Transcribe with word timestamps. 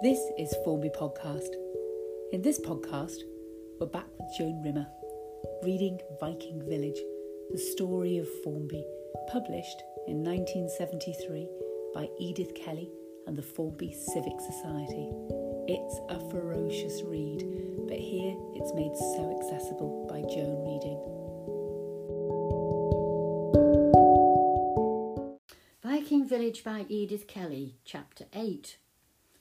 This 0.00 0.20
is 0.38 0.54
Formby 0.64 0.90
Podcast. 0.90 1.48
In 2.30 2.40
this 2.40 2.60
podcast, 2.60 3.16
we're 3.80 3.88
back 3.88 4.06
with 4.16 4.28
Joan 4.38 4.62
Rimmer, 4.62 4.86
reading 5.64 5.98
Viking 6.20 6.62
Village, 6.68 7.00
the 7.50 7.58
story 7.58 8.18
of 8.18 8.28
Formby, 8.44 8.86
published 9.26 9.82
in 10.06 10.22
1973 10.22 11.48
by 11.94 12.08
Edith 12.20 12.54
Kelly 12.54 12.92
and 13.26 13.36
the 13.36 13.42
Formby 13.42 13.92
Civic 13.92 14.40
Society. 14.40 15.10
It's 15.66 15.98
a 16.10 16.20
ferocious 16.30 17.02
read, 17.02 17.42
but 17.88 17.98
here 17.98 18.36
it's 18.54 18.72
made 18.74 18.94
so 19.16 19.36
accessible 19.36 20.06
by 20.08 20.20
Joan 20.32 20.62
reading. 20.62 21.18
Viking 25.82 26.24
Village 26.24 26.62
by 26.62 26.86
Edith 26.88 27.26
Kelly, 27.26 27.80
Chapter 27.84 28.26
8 28.32 28.78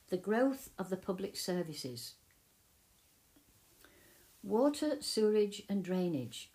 the 0.10 0.18
growth 0.18 0.70
of 0.80 0.90
the 0.90 0.98
public 0.98 1.36
services. 1.36 2.14
Water, 4.42 4.98
sewerage, 5.02 5.64
and 5.68 5.84
drainage. 5.84 6.52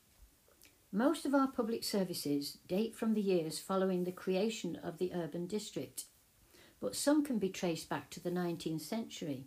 Most 0.91 1.27
of 1.27 1.35
our 1.35 1.49
public 1.49 1.85
services 1.85 2.59
date 2.67 2.95
from 2.95 3.13
the 3.13 3.21
years 3.21 3.59
following 3.59 4.05
the 4.05 4.13
creation 4.13 4.79
of 4.83 4.99
the 4.99 5.13
urban 5.15 5.47
district, 5.47 6.05
but 6.81 6.97
some 6.97 7.25
can 7.25 7.39
be 7.39 7.51
traced 7.51 7.89
back 7.91 8.11
to 8.11 8.21
the 8.21 8.31
19th 8.31 8.81
century. 8.81 9.47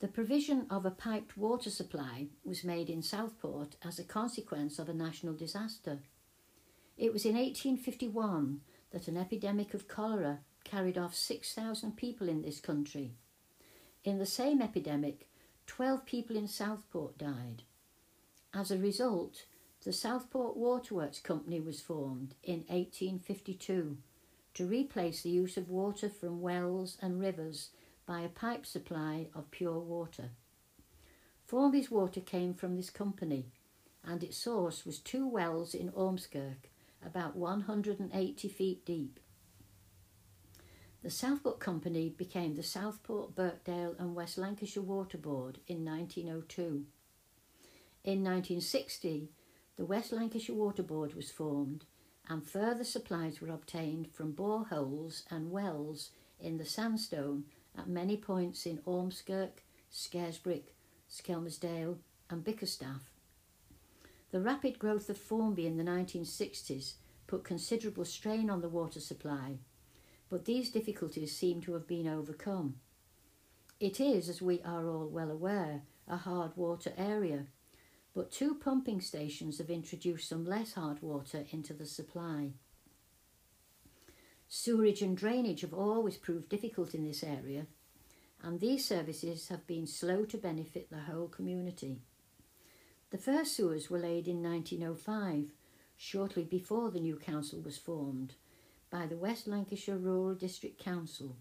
The 0.00 0.08
provision 0.08 0.66
of 0.68 0.84
a 0.84 0.90
piped 0.90 1.36
water 1.36 1.70
supply 1.70 2.26
was 2.44 2.64
made 2.64 2.90
in 2.90 3.02
Southport 3.02 3.76
as 3.84 3.98
a 3.98 4.04
consequence 4.04 4.78
of 4.78 4.88
a 4.88 4.94
national 4.94 5.34
disaster. 5.34 6.00
It 6.98 7.12
was 7.12 7.24
in 7.24 7.34
1851 7.34 8.60
that 8.90 9.08
an 9.08 9.16
epidemic 9.16 9.74
of 9.74 9.88
cholera 9.88 10.40
carried 10.66 10.98
off 10.98 11.14
6,000 11.14 11.96
people 11.96 12.28
in 12.28 12.42
this 12.42 12.60
country. 12.60 13.12
In 14.04 14.18
the 14.18 14.26
same 14.26 14.60
epidemic, 14.60 15.28
12 15.66 16.04
people 16.04 16.36
in 16.36 16.48
Southport 16.48 17.16
died. 17.16 17.62
As 18.52 18.70
a 18.70 18.78
result, 18.78 19.46
the 19.84 19.92
Southport 19.92 20.56
Waterworks 20.56 21.20
Company 21.20 21.60
was 21.60 21.80
formed 21.80 22.34
in 22.42 22.64
1852 22.68 23.96
to 24.54 24.66
replace 24.66 25.22
the 25.22 25.30
use 25.30 25.56
of 25.56 25.70
water 25.70 26.08
from 26.08 26.40
wells 26.40 26.98
and 27.00 27.20
rivers 27.20 27.70
by 28.04 28.22
a 28.22 28.28
pipe 28.28 28.66
supply 28.66 29.28
of 29.34 29.50
pure 29.50 29.78
water. 29.78 30.30
Formby's 31.44 31.90
water 31.90 32.20
came 32.20 32.54
from 32.54 32.76
this 32.76 32.90
company, 32.90 33.46
and 34.04 34.24
its 34.24 34.36
source 34.36 34.84
was 34.84 34.98
two 34.98 35.28
wells 35.28 35.74
in 35.74 35.90
Ormskirk, 35.92 36.70
about 37.04 37.36
180 37.36 38.48
feet 38.48 38.84
deep. 38.84 39.20
The 41.06 41.12
Southport 41.12 41.60
Company 41.60 42.08
became 42.08 42.56
the 42.56 42.64
Southport, 42.64 43.36
Birkdale 43.36 43.94
and 43.96 44.16
West 44.16 44.38
Lancashire 44.38 44.82
Water 44.82 45.16
Board 45.16 45.60
in 45.68 45.84
1902. 45.84 46.84
In 48.02 48.24
1960, 48.24 49.30
the 49.76 49.84
West 49.84 50.10
Lancashire 50.10 50.56
Water 50.56 50.82
Board 50.82 51.14
was 51.14 51.30
formed 51.30 51.84
and 52.28 52.44
further 52.44 52.82
supplies 52.82 53.40
were 53.40 53.50
obtained 53.50 54.08
from 54.12 54.34
boreholes 54.34 55.22
and 55.30 55.52
wells 55.52 56.10
in 56.40 56.58
the 56.58 56.64
sandstone 56.64 57.44
at 57.78 57.88
many 57.88 58.16
points 58.16 58.66
in 58.66 58.78
Ormskirk, 58.78 59.62
Scarisbrick, 59.92 60.72
Skelmersdale 61.08 61.98
and 62.28 62.42
Bickerstaffe. 62.42 63.12
The 64.32 64.40
rapid 64.40 64.80
growth 64.80 65.08
of 65.08 65.18
Formby 65.18 65.68
in 65.68 65.76
the 65.76 65.84
1960s 65.84 66.94
put 67.28 67.44
considerable 67.44 68.04
strain 68.04 68.50
on 68.50 68.60
the 68.60 68.68
water 68.68 68.98
supply 68.98 69.58
but 70.28 70.44
these 70.44 70.70
difficulties 70.70 71.36
seem 71.36 71.60
to 71.62 71.72
have 71.74 71.86
been 71.86 72.08
overcome. 72.08 72.76
It 73.78 74.00
is, 74.00 74.28
as 74.28 74.40
we 74.40 74.62
are 74.62 74.88
all 74.88 75.08
well 75.08 75.30
aware, 75.30 75.82
a 76.08 76.16
hard 76.16 76.56
water 76.56 76.92
area, 76.96 77.46
but 78.14 78.30
two 78.30 78.54
pumping 78.54 79.00
stations 79.00 79.58
have 79.58 79.68
introduced 79.68 80.28
some 80.28 80.44
less 80.44 80.72
hard 80.72 81.02
water 81.02 81.44
into 81.50 81.74
the 81.74 81.86
supply. 81.86 82.52
Sewerage 84.48 85.02
and 85.02 85.16
drainage 85.16 85.60
have 85.60 85.74
always 85.74 86.16
proved 86.16 86.48
difficult 86.48 86.94
in 86.94 87.04
this 87.04 87.22
area, 87.22 87.66
and 88.42 88.60
these 88.60 88.84
services 88.84 89.48
have 89.48 89.66
been 89.66 89.86
slow 89.86 90.24
to 90.24 90.38
benefit 90.38 90.88
the 90.88 91.00
whole 91.00 91.28
community. 91.28 92.00
The 93.10 93.18
first 93.18 93.54
sewers 93.54 93.90
were 93.90 93.98
laid 93.98 94.28
in 94.28 94.42
1905, 94.42 95.52
shortly 95.96 96.44
before 96.44 96.90
the 96.90 97.00
new 97.00 97.16
council 97.16 97.60
was 97.60 97.76
formed, 97.76 98.34
by 98.96 99.04
the 99.06 99.16
West 99.18 99.46
Lancashire 99.46 99.98
Rural 99.98 100.34
District 100.34 100.82
Council, 100.82 101.36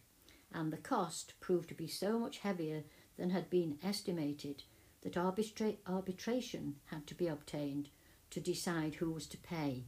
and 0.54 0.74
the 0.74 0.78
cost 0.78 1.36
proved 1.40 1.70
to 1.70 1.74
be 1.74 1.88
so 1.88 2.20
much 2.20 2.40
heavier 2.40 2.84
than 3.18 3.30
had 3.30 3.50
been 3.50 3.78
estimated 3.82 4.64
that 5.04 5.14
arbitra- 5.14 5.78
arbitration 5.88 6.76
had 6.88 7.08
to 7.08 7.16
be 7.16 7.28
obtained 7.28 7.88
to 8.30 8.42
decide 8.42 8.96
who 8.96 9.10
was 9.10 9.26
to 9.28 9.38
pay. 9.38 9.86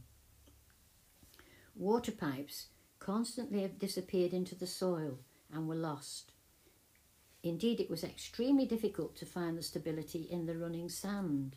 Water 1.76 2.10
pipes 2.10 2.68
constantly 3.00 3.70
disappeared 3.78 4.32
into 4.32 4.54
the 4.54 4.66
soil 4.66 5.18
and 5.52 5.68
were 5.68 5.74
lost. 5.74 6.32
Indeed, 7.42 7.80
it 7.80 7.90
was 7.90 8.02
extremely 8.02 8.64
difficult 8.64 9.14
to 9.16 9.26
find 9.26 9.58
the 9.58 9.62
stability 9.62 10.22
in 10.22 10.46
the 10.46 10.56
running 10.56 10.88
sand. 10.88 11.56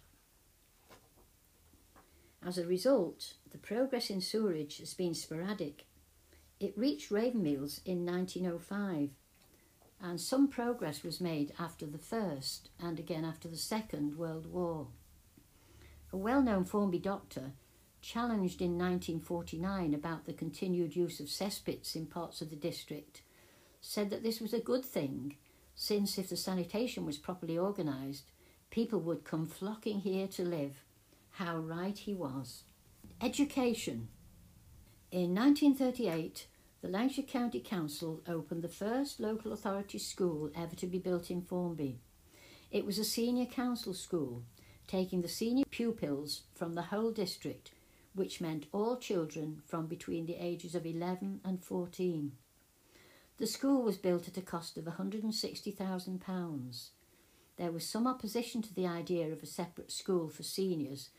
As 2.46 2.58
a 2.58 2.68
result, 2.68 3.36
the 3.50 3.58
progress 3.58 4.10
in 4.10 4.20
sewerage 4.20 4.80
has 4.80 4.94
been 4.94 5.14
sporadic 5.14 5.86
it 6.62 6.78
reached 6.78 7.10
Ravenmeols 7.10 7.82
in 7.86 8.06
1905, 8.06 9.10
and 10.00 10.22
some 10.22 10.48
progress 10.48 11.04
was 11.04 11.20
made 11.20 11.54
after 11.58 11.88
the 11.88 11.98
First 11.98 12.70
and 12.80 13.00
again 13.00 13.26
after 13.26 13.48
the 13.48 13.58
Second 13.58 14.16
World 14.16 14.46
War. 14.46 14.88
A 16.14 16.18
well 16.18 16.42
known 16.42 16.64
Formby 16.64 17.00
doctor, 17.00 17.54
challenged 18.02 18.62
in 18.62 18.78
1949 18.78 19.96
about 19.96 20.26
the 20.26 20.34
continued 20.34 20.96
use 20.96 21.20
of 21.20 21.28
cesspits 21.28 21.96
in 21.96 22.06
parts 22.06 22.42
of 22.42 22.52
the 22.52 22.56
district, 22.56 23.24
said 23.80 24.12
that 24.12 24.22
this 24.22 24.40
was 24.40 24.54
a 24.54 24.60
good 24.60 24.86
thing, 24.86 25.38
since 25.74 26.20
if 26.20 26.30
the 26.30 26.38
sanitation 26.38 27.08
was 27.08 27.18
properly 27.18 27.58
organised, 27.58 28.30
people 28.70 29.00
would 29.00 29.24
come 29.24 29.48
flocking 29.48 30.02
here 30.02 30.28
to 30.28 30.44
live. 30.44 30.84
How 31.32 31.58
right 31.58 31.98
he 31.98 32.14
was. 32.14 32.66
Education. 33.20 34.10
In 35.12 35.34
1938, 35.34 36.48
the 36.82 36.88
Lancashire 36.88 37.26
County 37.26 37.60
Council 37.60 38.24
opened 38.28 38.64
the 38.64 38.68
first 38.68 39.20
local 39.20 39.54
authority 39.54 40.00
school 40.00 40.50
ever 40.56 40.76
to 40.76 40.88
be 40.88 40.98
built 40.98 41.30
in 41.30 41.44
Formby. 41.44 42.00
It 42.72 42.88
was 42.88 42.98
a 42.98 43.04
senior 43.04 43.46
council 43.46 43.94
school, 43.94 44.42
taking 44.88 45.22
the 45.22 45.28
senior 45.28 45.66
pupils 45.70 46.42
from 46.56 46.74
the 46.74 46.82
whole 46.84 47.12
district, 47.12 47.70
which 48.16 48.42
meant 48.42 48.66
all 48.72 48.98
children 48.98 49.62
from 49.68 49.86
between 49.86 50.26
the 50.26 50.44
ages 50.44 50.74
of 50.74 50.88
11 50.88 51.42
and 51.46 51.64
14. 51.64 52.32
The 53.38 53.46
school 53.46 53.84
was 53.84 53.98
built 53.98 54.28
at 54.28 54.38
a 54.38 54.42
cost 54.42 54.76
of 54.78 54.86
£160,000. 54.86 56.90
There 57.58 57.72
was 57.72 57.88
some 57.88 58.08
opposition 58.08 58.64
to 58.64 58.74
the 58.74 58.88
idea 58.88 59.32
of 59.32 59.44
a 59.44 59.48
separate 59.48 59.92
school 59.92 60.30
for 60.30 60.42
seniors, 60.42 61.10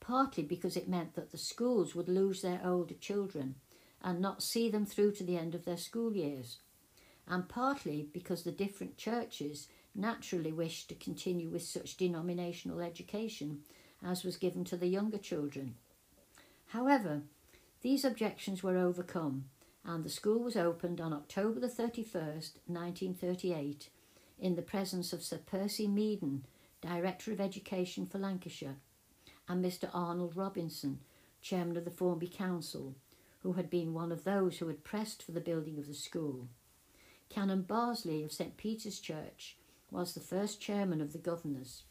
partly 0.00 0.44
because 0.44 0.78
it 0.78 0.88
meant 0.88 1.14
that 1.14 1.30
the 1.30 1.38
schools 1.38 1.94
would 1.94 2.08
lose 2.08 2.40
their 2.40 2.62
older 2.64 2.94
children 2.94 3.56
and 4.02 4.20
not 4.20 4.42
see 4.42 4.70
them 4.70 4.86
through 4.86 5.12
to 5.12 5.24
the 5.24 5.36
end 5.36 5.54
of 5.54 5.64
their 5.64 5.76
school 5.76 6.14
years, 6.14 6.58
and 7.26 7.48
partly 7.48 8.08
because 8.12 8.42
the 8.42 8.52
different 8.52 8.96
churches 8.96 9.68
naturally 9.94 10.52
wished 10.52 10.88
to 10.88 10.94
continue 10.94 11.48
with 11.48 11.62
such 11.62 11.96
denominational 11.96 12.80
education 12.80 13.60
as 14.04 14.24
was 14.24 14.36
given 14.36 14.64
to 14.64 14.76
the 14.76 14.86
younger 14.86 15.18
children. 15.18 15.74
However, 16.68 17.22
these 17.82 18.04
objections 18.04 18.62
were 18.62 18.76
overcome, 18.76 19.46
and 19.84 20.04
the 20.04 20.10
school 20.10 20.40
was 20.40 20.56
opened 20.56 21.00
on 21.00 21.12
October 21.12 21.60
the 21.60 21.68
31st, 21.68 22.52
1938, 22.66 23.90
in 24.38 24.54
the 24.54 24.62
presence 24.62 25.12
of 25.12 25.22
Sir 25.22 25.38
Percy 25.44 25.88
Meaden, 25.88 26.42
Director 26.80 27.32
of 27.32 27.40
Education 27.40 28.06
for 28.06 28.18
Lancashire, 28.18 28.76
and 29.48 29.64
Mr. 29.64 29.90
Arnold 29.92 30.36
Robinson, 30.36 31.00
Chairman 31.42 31.76
of 31.76 31.84
the 31.84 31.90
Formby 31.90 32.28
Council, 32.28 32.94
who 33.42 33.54
had 33.54 33.70
been 33.70 33.94
one 33.94 34.12
of 34.12 34.24
those 34.24 34.58
who 34.58 34.68
had 34.68 34.84
pressed 34.84 35.22
for 35.22 35.32
the 35.32 35.40
building 35.40 35.78
of 35.78 35.86
the 35.86 35.94
school. 35.94 36.48
Canon 37.28 37.62
Barsley 37.62 38.22
of 38.22 38.32
St 38.32 38.56
Peter's 38.56 39.00
Church 39.00 39.56
was 39.90 40.14
the 40.14 40.20
first 40.20 40.60
chairman 40.60 41.00
of 41.00 41.12
the 41.12 41.18
governors. 41.18 41.84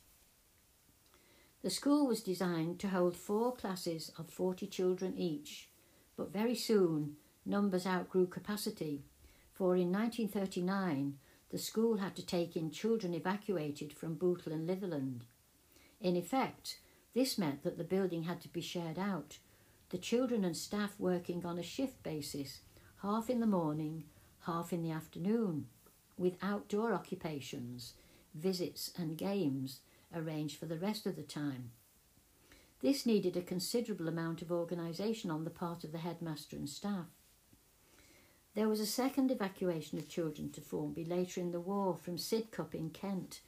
The 1.61 1.69
school 1.69 2.07
was 2.07 2.23
designed 2.23 2.79
to 2.79 2.89
hold 2.89 3.15
four 3.15 3.53
classes 3.53 4.11
of 4.17 4.29
40 4.29 4.67
children 4.67 5.17
each, 5.17 5.69
but 6.15 6.31
very 6.31 6.55
soon 6.55 7.17
numbers 7.45 7.85
outgrew 7.85 8.27
capacity, 8.27 9.03
for 9.51 9.75
in 9.75 9.91
1939 9.91 11.17
the 11.49 11.57
school 11.57 11.97
had 11.97 12.15
to 12.15 12.25
take 12.25 12.55
in 12.55 12.71
children 12.71 13.13
evacuated 13.13 13.91
from 13.91 14.15
Bootle 14.15 14.53
and 14.53 14.69
Litherland. 14.69 15.21
In 15.99 16.15
effect, 16.15 16.79
this 17.13 17.37
meant 17.37 17.63
that 17.63 17.77
the 17.77 17.83
building 17.83 18.23
had 18.23 18.39
to 18.41 18.49
be 18.49 18.61
shared 18.61 18.99
out 18.99 19.39
the 19.89 19.97
children 19.97 20.43
and 20.45 20.55
staff 20.55 20.93
working 20.99 21.45
on 21.45 21.57
a 21.57 21.63
shift 21.63 22.01
basis, 22.03 22.61
half 23.01 23.29
in 23.29 23.39
the 23.39 23.47
morning, 23.47 24.03
half 24.41 24.71
in 24.71 24.83
the 24.83 24.91
afternoon. 24.91 25.67
with 26.17 26.37
outdoor 26.41 26.93
occupations, 26.93 27.93
visits, 28.35 28.91
and 28.97 29.17
games 29.17 29.79
arranged 30.13 30.59
for 30.59 30.65
the 30.65 30.77
rest 30.77 31.05
of 31.05 31.15
the 31.15 31.23
time. 31.23 31.71
This 32.81 33.05
needed 33.05 33.37
a 33.37 33.41
considerable 33.41 34.07
amount 34.09 34.41
of 34.41 34.51
organisation 34.51 35.31
on 35.31 35.45
the 35.45 35.49
part 35.49 35.83
of 35.85 35.93
the 35.93 35.99
headmaster 35.99 36.57
and 36.57 36.69
staff. 36.69 37.07
There 38.53 38.67
was 38.67 38.81
a 38.81 38.85
second 38.85 39.31
evacuation 39.31 39.97
of 39.97 40.09
children 40.09 40.51
to 40.51 40.61
Formby 40.61 41.05
later 41.05 41.39
in 41.39 41.51
the 41.51 41.59
war 41.59 41.95
from 41.95 42.17
Sidcup 42.17 42.75
in 42.75 42.89
Kent, 42.89 43.39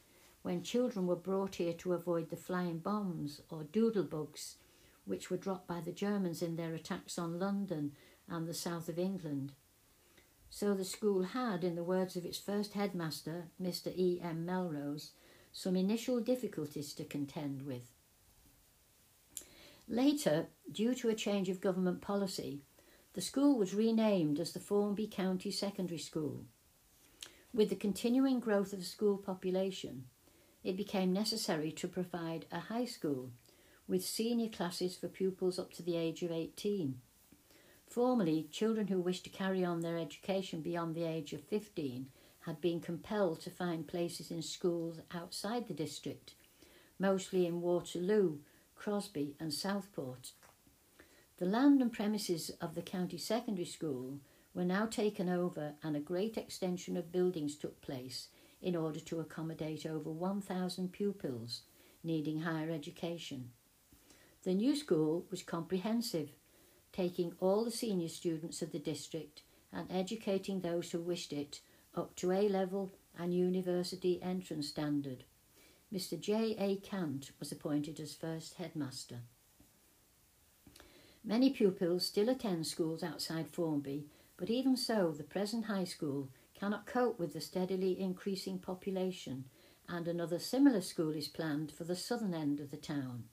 when 0.42 0.64
children 0.64 1.06
were 1.06 1.16
brought 1.16 1.56
here 1.56 1.74
to 1.74 1.94
avoid 1.94 2.30
the 2.30 2.38
flying 2.38 2.80
bombs 2.80 3.42
or 3.50 3.64
doodlebugs 3.64 4.56
which 5.12 5.30
were 5.30 5.36
dropped 5.36 5.68
by 5.68 5.82
the 5.82 5.92
Germans 5.92 6.42
in 6.42 6.56
their 6.56 6.74
attacks 6.74 7.20
on 7.20 7.38
London 7.38 7.92
and 8.30 8.48
the 8.48 8.54
south 8.54 8.88
of 8.88 8.98
England. 8.98 9.52
So 10.50 10.74
the 10.74 10.86
school 10.86 11.24
had, 11.24 11.66
in 11.66 11.76
the 11.76 11.84
words 11.84 12.16
of 12.16 12.24
its 12.24 12.40
first 12.40 12.72
headmaster, 12.72 13.50
Mr. 13.62 13.88
E. 13.94 14.22
M. 14.24 14.46
Melrose, 14.46 15.12
some 15.52 15.76
initial 15.76 16.22
difficulties 16.22 16.94
to 16.94 17.04
contend 17.04 17.64
with. 17.64 17.92
Later, 19.86 20.48
due 20.72 20.96
to 20.96 21.10
a 21.10 21.14
change 21.14 21.50
of 21.50 21.60
government 21.60 22.00
policy, 22.00 22.62
the 23.12 23.20
school 23.20 23.58
was 23.58 23.74
renamed 23.74 24.40
as 24.40 24.54
the 24.54 24.62
Formby 24.62 25.08
County 25.08 25.52
Secondary 25.52 26.00
School. 26.00 26.46
With 27.54 27.68
the 27.68 27.76
continuing 27.76 28.40
growth 28.40 28.72
of 28.72 28.80
the 28.80 28.86
school 28.86 29.18
population, 29.18 30.06
it 30.64 30.78
became 30.78 31.12
necessary 31.12 31.74
to 31.74 31.90
provide 31.90 32.46
a 32.50 32.60
high 32.60 32.86
school 32.86 33.32
with 33.92 34.06
senior 34.06 34.48
classes 34.48 34.96
for 34.96 35.10
pupils 35.10 35.60
up 35.60 35.74
to 35.74 35.84
the 35.84 35.98
age 35.98 36.24
of 36.24 36.32
18. 36.32 36.96
Formerly, 37.90 38.48
children 38.50 38.88
who 38.88 39.02
wished 39.02 39.26
to 39.26 39.30
carry 39.30 39.66
on 39.66 39.82
their 39.82 39.98
education 39.98 40.62
beyond 40.62 40.96
the 40.96 41.04
age 41.04 41.34
of 41.34 41.44
15 41.44 42.06
had 42.46 42.62
been 42.62 42.80
compelled 42.80 43.42
to 43.42 43.50
find 43.50 43.90
places 43.90 44.32
in 44.32 44.42
schools 44.42 45.02
outside 45.14 45.68
the 45.68 45.74
district, 45.74 46.36
mostly 47.00 47.46
in 47.46 47.60
Waterloo, 47.60 48.38
Crosby, 48.76 49.36
and 49.42 49.54
Southport. 49.54 50.32
The 51.36 51.46
land 51.46 51.82
and 51.82 51.92
premises 51.92 52.50
of 52.62 52.76
the 52.76 52.82
county 52.82 53.18
secondary 53.18 53.66
school 53.66 54.20
were 54.54 54.64
now 54.64 54.86
taken 54.86 55.28
over, 55.28 55.74
and 55.84 55.98
a 55.98 56.00
great 56.00 56.38
extension 56.38 56.96
of 56.96 57.12
buildings 57.12 57.58
took 57.58 57.82
place 57.82 58.30
in 58.62 58.74
order 58.74 59.02
to 59.02 59.20
accommodate 59.20 59.86
over 59.86 60.10
1,000 60.10 60.94
pupils 60.94 61.64
needing 62.06 62.40
higher 62.40 62.72
education. 62.72 63.52
The 64.44 64.56
new 64.56 64.76
school 64.76 65.26
was 65.30 65.44
comprehensive, 65.44 66.32
taking 66.92 67.34
all 67.40 67.64
the 67.64 67.72
senior 67.72 68.08
students 68.08 68.62
of 68.64 68.72
the 68.72 68.80
district 68.80 69.44
and 69.72 69.92
educating 69.92 70.62
those 70.62 70.92
who 70.92 71.00
wished 71.00 71.32
it 71.32 71.62
up 71.96 72.16
to 72.16 72.32
A 72.32 72.50
level 72.50 72.92
and 73.18 73.34
university 73.34 74.22
entrance 74.24 74.68
standard. 74.70 75.26
Mr. 75.94 76.20
J. 76.20 76.56
A. 76.58 76.78
Cant 76.78 77.32
was 77.40 77.52
appointed 77.52 78.00
as 78.00 78.16
first 78.16 78.56
headmaster. 78.56 79.20
Many 81.24 81.52
pupils 81.52 82.06
still 82.06 82.30
attend 82.30 82.66
schools 82.66 83.04
outside 83.04 83.48
Formby, 83.48 84.06
but 84.38 84.50
even 84.50 84.76
so, 84.76 85.12
the 85.12 85.24
present 85.24 85.66
high 85.66 85.84
school 85.84 86.30
cannot 86.56 86.88
cope 86.88 87.20
with 87.20 87.34
the 87.34 87.42
steadily 87.42 88.00
increasing 88.00 88.58
population, 88.58 89.46
and 89.88 90.08
another 90.08 90.40
similar 90.40 90.82
school 90.82 91.12
is 91.12 91.28
planned 91.28 91.72
for 91.72 91.84
the 91.84 91.96
southern 91.96 92.34
end 92.34 92.60
of 92.60 92.72
the 92.72 92.78
town. 92.78 93.26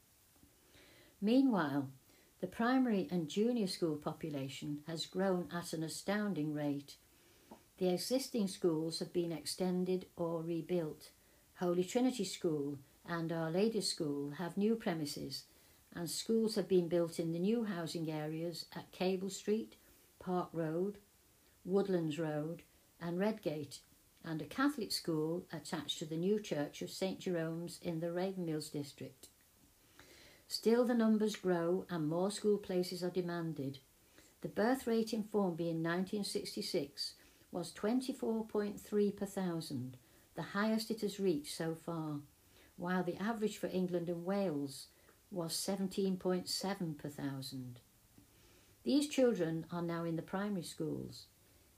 Meanwhile, 1.21 1.89
the 2.41 2.47
primary 2.47 3.09
and 3.11 3.29
junior 3.29 3.67
school 3.67 3.97
population 3.97 4.81
has 4.87 5.07
grown 5.07 5.49
at 5.53 5.73
an 5.73 5.83
astounding 5.83 6.55
rate. 6.55 6.97
The 7.79 7.89
existing 7.89 8.47
schools 8.47 9.01
have 9.01 9.13
been 9.13 9.33
extended 9.33 10.07
or 10.17 10.43
rebuilt. 10.43 11.11
Holy 11.59 11.83
Trinity 11.83 12.25
School 12.25 12.79
and 13.05 13.33
Our 13.33 13.51
Lady 13.51 13.81
School 13.81 14.31
have 14.39 14.57
new 14.57 14.77
premises, 14.77 15.45
and 15.93 16.09
schools 16.09 16.55
have 16.55 16.69
been 16.69 16.89
built 16.89 17.19
in 17.19 17.33
the 17.33 17.39
new 17.41 17.65
housing 17.65 18.11
areas 18.11 18.67
at 18.77 18.93
Cable 18.93 19.31
Street, 19.31 19.75
Park 20.21 20.51
Road, 20.53 20.99
Woodlands 21.65 22.19
Road, 22.19 22.63
and 23.01 23.19
Redgate, 23.19 23.81
and 24.25 24.41
a 24.41 24.45
Catholic 24.45 24.93
school 24.93 25.47
attached 25.53 25.99
to 25.99 26.05
the 26.05 26.17
new 26.17 26.39
church 26.39 26.81
of 26.83 26.91
St 26.91 27.19
Jerome's 27.19 27.81
in 27.83 27.99
the 27.99 28.13
Raven 28.13 28.47
Meols 28.47 28.71
district. 28.71 29.28
Still, 30.49 30.87
the 30.87 30.95
numbers 30.95 31.37
grow 31.37 31.85
and 31.91 32.09
more 32.09 32.31
school 32.31 32.57
places 32.57 33.05
are 33.05 33.11
demanded. 33.11 33.79
The 34.41 34.49
birth 34.49 34.87
rate 34.87 35.13
in 35.13 35.25
Formby 35.25 35.69
in 35.69 35.83
1966 35.83 37.15
was 37.53 37.73
24.3 37.73 39.17
per 39.17 39.27
thousand, 39.27 39.99
the 40.35 40.43
highest 40.43 40.91
it 40.91 41.03
has 41.03 41.21
reached 41.21 41.55
so 41.55 41.75
far, 41.75 42.21
while 42.77 43.03
the 43.03 43.21
average 43.23 43.59
for 43.59 43.67
England 43.67 44.09
and 44.09 44.25
Wales 44.25 44.87
was 45.31 45.53
17.7 45.53 46.99
per 46.99 47.09
thousand. 47.11 47.81
These 48.85 49.09
children 49.09 49.67
are 49.71 49.83
now 49.83 50.05
in 50.05 50.17
the 50.17 50.23
primary 50.23 50.63
schools. 50.63 51.27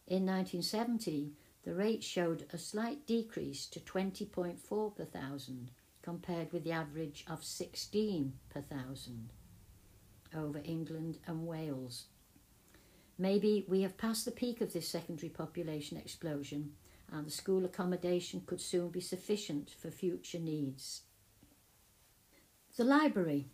In 0.06 0.26
1970, 0.26 1.32
the 1.64 1.74
rate 1.74 2.04
showed 2.04 2.46
a 2.52 2.58
slight 2.58 3.06
decrease 3.06 3.66
to 3.66 3.80
20.4 3.80 4.94
per 4.94 5.04
thousand, 5.04 5.72
compared 6.02 6.52
with 6.52 6.64
the 6.64 6.72
average 6.72 7.24
of 7.28 7.44
16 7.44 8.32
per 8.48 8.60
thousand 8.60 9.30
over 10.34 10.60
England 10.64 11.18
and 11.26 11.46
Wales. 11.46 12.06
Maybe 13.18 13.64
we 13.68 13.82
have 13.82 13.98
passed 13.98 14.24
the 14.24 14.30
peak 14.30 14.60
of 14.60 14.72
this 14.72 14.88
secondary 14.88 15.28
population 15.28 15.98
explosion 15.98 16.72
and 17.12 17.26
the 17.26 17.30
school 17.30 17.64
accommodation 17.64 18.42
could 18.46 18.60
soon 18.60 18.88
be 18.88 19.00
sufficient 19.00 19.70
for 19.70 19.90
future 19.90 20.38
needs. 20.38 21.02
The 22.76 22.84
library. 22.84 23.48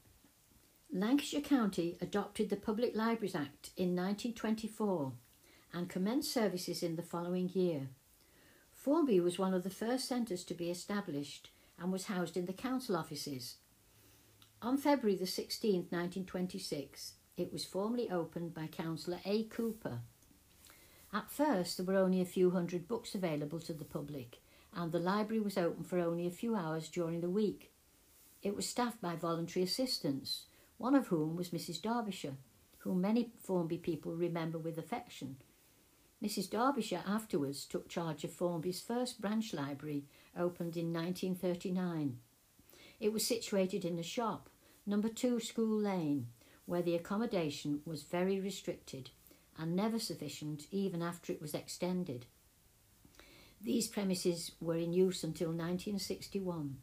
Lancashire 0.93 1.41
County 1.41 1.99
adopted 2.01 2.49
the 2.49 2.57
Public 2.57 2.95
Libraries 2.95 3.35
Act 3.35 3.71
in 3.77 3.97
1924 3.97 5.13
and 5.73 5.89
commenced 5.89 6.33
services 6.33 6.83
in 6.83 6.97
the 6.97 7.03
following 7.03 7.49
year. 7.49 7.89
Formby 8.73 9.19
was 9.19 9.39
one 9.39 9.53
of 9.53 9.65
the 9.65 9.71
first 9.71 10.07
centres 10.07 10.45
to 10.45 10.55
be 10.55 10.71
established 10.71 11.51
and 11.79 11.93
was 11.93 12.07
housed 12.07 12.37
in 12.37 12.47
the 12.47 12.53
council 12.53 12.97
offices. 12.97 13.57
On 14.63 14.77
February 14.77 15.17
the 15.17 15.25
16th, 15.25 15.93
1926, 15.93 17.15
it 17.37 17.53
was 17.53 17.65
formally 17.65 18.11
opened 18.11 18.55
by 18.55 18.67
Councillor 18.67 19.21
A. 19.25 19.45
Cooper. 19.45 20.01
At 21.13 21.31
first, 21.31 21.77
there 21.77 21.87
were 21.87 22.01
only 22.01 22.21
a 22.21 22.27
few 22.27 22.51
hundred 22.51 22.89
books 22.89 23.15
available 23.15 23.61
to 23.61 23.73
the 23.73 23.85
public, 23.85 24.41
and 24.75 24.93
the 24.93 24.99
library 24.99 25.41
was 25.41 25.59
open 25.59 25.85
for 25.85 25.99
only 25.99 26.27
a 26.27 26.31
few 26.31 26.57
hours 26.57 26.89
during 26.89 27.21
the 27.21 27.31
week. 27.31 27.73
It 28.43 28.57
was 28.57 28.69
staffed 28.69 29.01
by 29.01 29.17
voluntary 29.17 29.65
assistants, 29.65 30.45
one 30.79 30.95
of 30.95 31.09
whom 31.09 31.37
was 31.37 31.51
Mrs. 31.51 31.81
Derbyshire, 31.81 32.37
whom 32.79 33.01
many 33.01 33.33
Formby 33.43 33.79
people 33.79 34.15
remember 34.15 34.59
with 34.59 34.79
affection. 34.79 35.37
Mrs. 36.23 36.49
Derbyshire 36.51 37.05
afterwards 37.07 37.67
took 37.67 37.89
charge 37.89 38.25
of 38.25 38.33
Formby's 38.33 38.81
first 38.81 39.21
branch 39.21 39.53
library 39.53 40.05
opened 40.37 40.77
in 40.77 40.93
1939. 40.93 42.19
It 42.99 43.13
was 43.13 43.27
situated 43.27 43.85
in 43.85 43.99
a 43.99 44.03
shop, 44.03 44.49
number 44.87 45.09
2 45.09 45.41
School 45.41 45.79
Lane, 45.79 46.29
where 46.65 46.83
the 46.83 46.95
accommodation 46.95 47.83
was 47.85 48.03
very 48.03 48.41
restricted 48.41 49.11
and 49.59 49.77
never 49.77 49.99
sufficient 49.99 50.67
even 50.71 51.03
after 51.03 51.33
it 51.33 51.41
was 51.43 51.55
extended. 51.55 52.27
These 53.61 53.89
premises 53.89 54.53
were 54.61 54.77
in 54.77 54.93
use 54.93 55.23
until 55.23 55.49
1961. 55.49 56.79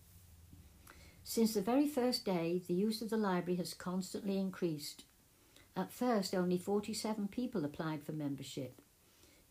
Since 1.24 1.54
the 1.54 1.62
very 1.62 1.88
first 1.88 2.26
day, 2.26 2.62
the 2.68 2.74
use 2.74 3.02
of 3.02 3.10
the 3.10 3.18
library 3.18 3.58
has 3.58 3.74
constantly 3.74 4.38
increased. 4.38 5.06
At 5.76 5.92
first, 5.92 6.36
only 6.36 6.58
47 6.58 7.30
people 7.30 7.64
applied 7.66 8.04
for 8.04 8.12
membership. 8.12 8.82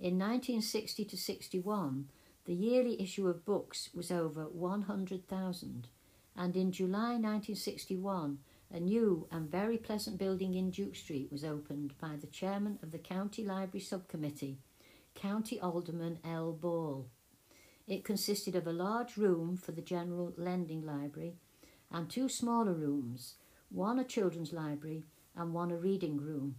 In 0.02 0.18
1960 0.18 1.04
to 1.04 1.16
61, 1.16 2.08
the 2.44 2.54
yearly 2.54 3.00
issue 3.00 3.28
of 3.28 3.44
books 3.44 3.88
was 3.94 4.10
over 4.10 4.48
100,000, 4.48 5.86
and 6.34 6.56
in 6.56 6.72
July 6.72 7.10
1961, 7.10 8.38
a 8.72 8.80
new 8.80 9.28
and 9.30 9.48
very 9.48 9.78
pleasant 9.78 10.18
building 10.18 10.54
in 10.54 10.72
Duke 10.72 10.96
Street 10.96 11.30
was 11.30 11.44
opened 11.44 11.94
by 12.00 12.16
the 12.16 12.26
chairman 12.26 12.80
of 12.82 12.90
the 12.90 12.98
County 12.98 13.44
Library 13.44 13.78
Subcommittee, 13.78 14.58
County 15.14 15.60
Alderman 15.60 16.18
L. 16.24 16.50
Ball. 16.50 17.06
It 17.86 18.02
consisted 18.02 18.56
of 18.56 18.66
a 18.66 18.72
large 18.72 19.16
room 19.16 19.56
for 19.56 19.70
the 19.70 19.82
General 19.82 20.32
Lending 20.36 20.84
Library 20.84 21.36
and 21.92 22.10
two 22.10 22.28
smaller 22.28 22.74
rooms, 22.74 23.36
one 23.70 24.00
a 24.00 24.04
children's 24.04 24.52
library 24.52 25.04
and 25.36 25.54
one 25.54 25.70
a 25.70 25.76
reading 25.76 26.16
room. 26.16 26.56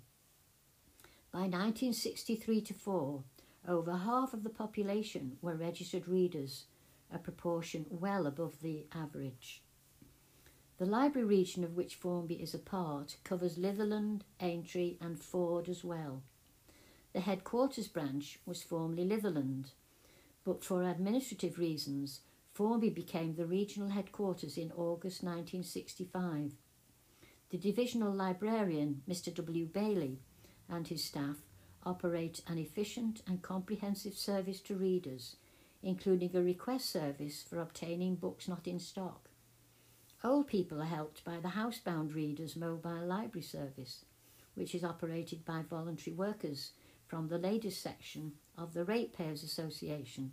By 1.33 1.47
1963 1.47 2.62
to 2.62 2.73
4, 2.75 3.23
over 3.67 3.96
half 3.98 4.34
of 4.34 4.43
the 4.43 4.50
population 4.50 5.38
were 5.41 5.55
registered 5.55 6.08
readers, 6.08 6.65
a 7.12 7.17
proportion 7.17 7.86
well 7.89 8.27
above 8.27 8.62
the 8.62 8.86
average. 8.93 9.62
The 10.77 10.86
library 10.86 11.27
region 11.27 11.63
of 11.63 11.75
which 11.75 11.96
Formby 11.96 12.36
is 12.36 12.53
a 12.53 12.60
part 12.60 13.17
covers 13.24 13.58
Litherland, 13.58 14.22
Aintree, 14.41 14.98
and 15.00 15.20
Ford 15.20 15.70
as 15.70 15.84
well. 15.84 16.24
The 17.13 17.22
headquarters 17.22 17.88
branch 17.88 18.39
was 18.46 18.63
formerly 18.63 19.05
Litherland, 19.05 19.72
but 20.43 20.63
for 20.63 20.84
administrative 20.84 21.58
reasons, 21.58 22.22
Formby 22.53 22.89
became 22.89 23.36
the 23.36 23.46
regional 23.46 23.89
headquarters 23.89 24.58
in 24.58 24.72
August 24.72 25.24
1965. 25.24 26.53
The 27.50 27.58
divisional 27.58 28.12
librarian, 28.12 29.03
Mr. 29.08 29.34
W. 29.34 29.65
Bailey, 29.65 30.20
and 30.67 30.88
his 30.88 31.03
staff 31.03 31.38
operate 31.85 32.41
an 32.47 32.57
efficient 32.57 33.21
and 33.27 33.41
comprehensive 33.41 34.13
service 34.13 34.59
to 34.61 34.75
readers, 34.75 35.35
including 35.81 36.35
a 36.35 36.41
request 36.41 36.89
service 36.89 37.43
for 37.47 37.59
obtaining 37.59 38.15
books 38.15 38.47
not 38.47 38.67
in 38.67 38.79
stock. 38.79 39.29
Old 40.23 40.47
people 40.47 40.81
are 40.81 40.85
helped 40.85 41.25
by 41.25 41.37
the 41.41 41.49
Housebound 41.49 42.15
Readers 42.15 42.55
Mobile 42.55 43.05
Library 43.05 43.43
Service, 43.43 44.05
which 44.55 44.73
is 44.73 44.83
operated 44.83 45.43
by 45.43 45.63
voluntary 45.69 46.15
workers 46.15 46.71
from 47.07 47.27
the 47.27 47.37
ladies 47.37 47.77
section 47.77 48.33
of 48.57 48.73
the 48.73 48.85
Ratepayers 48.85 49.43
Association. 49.43 50.31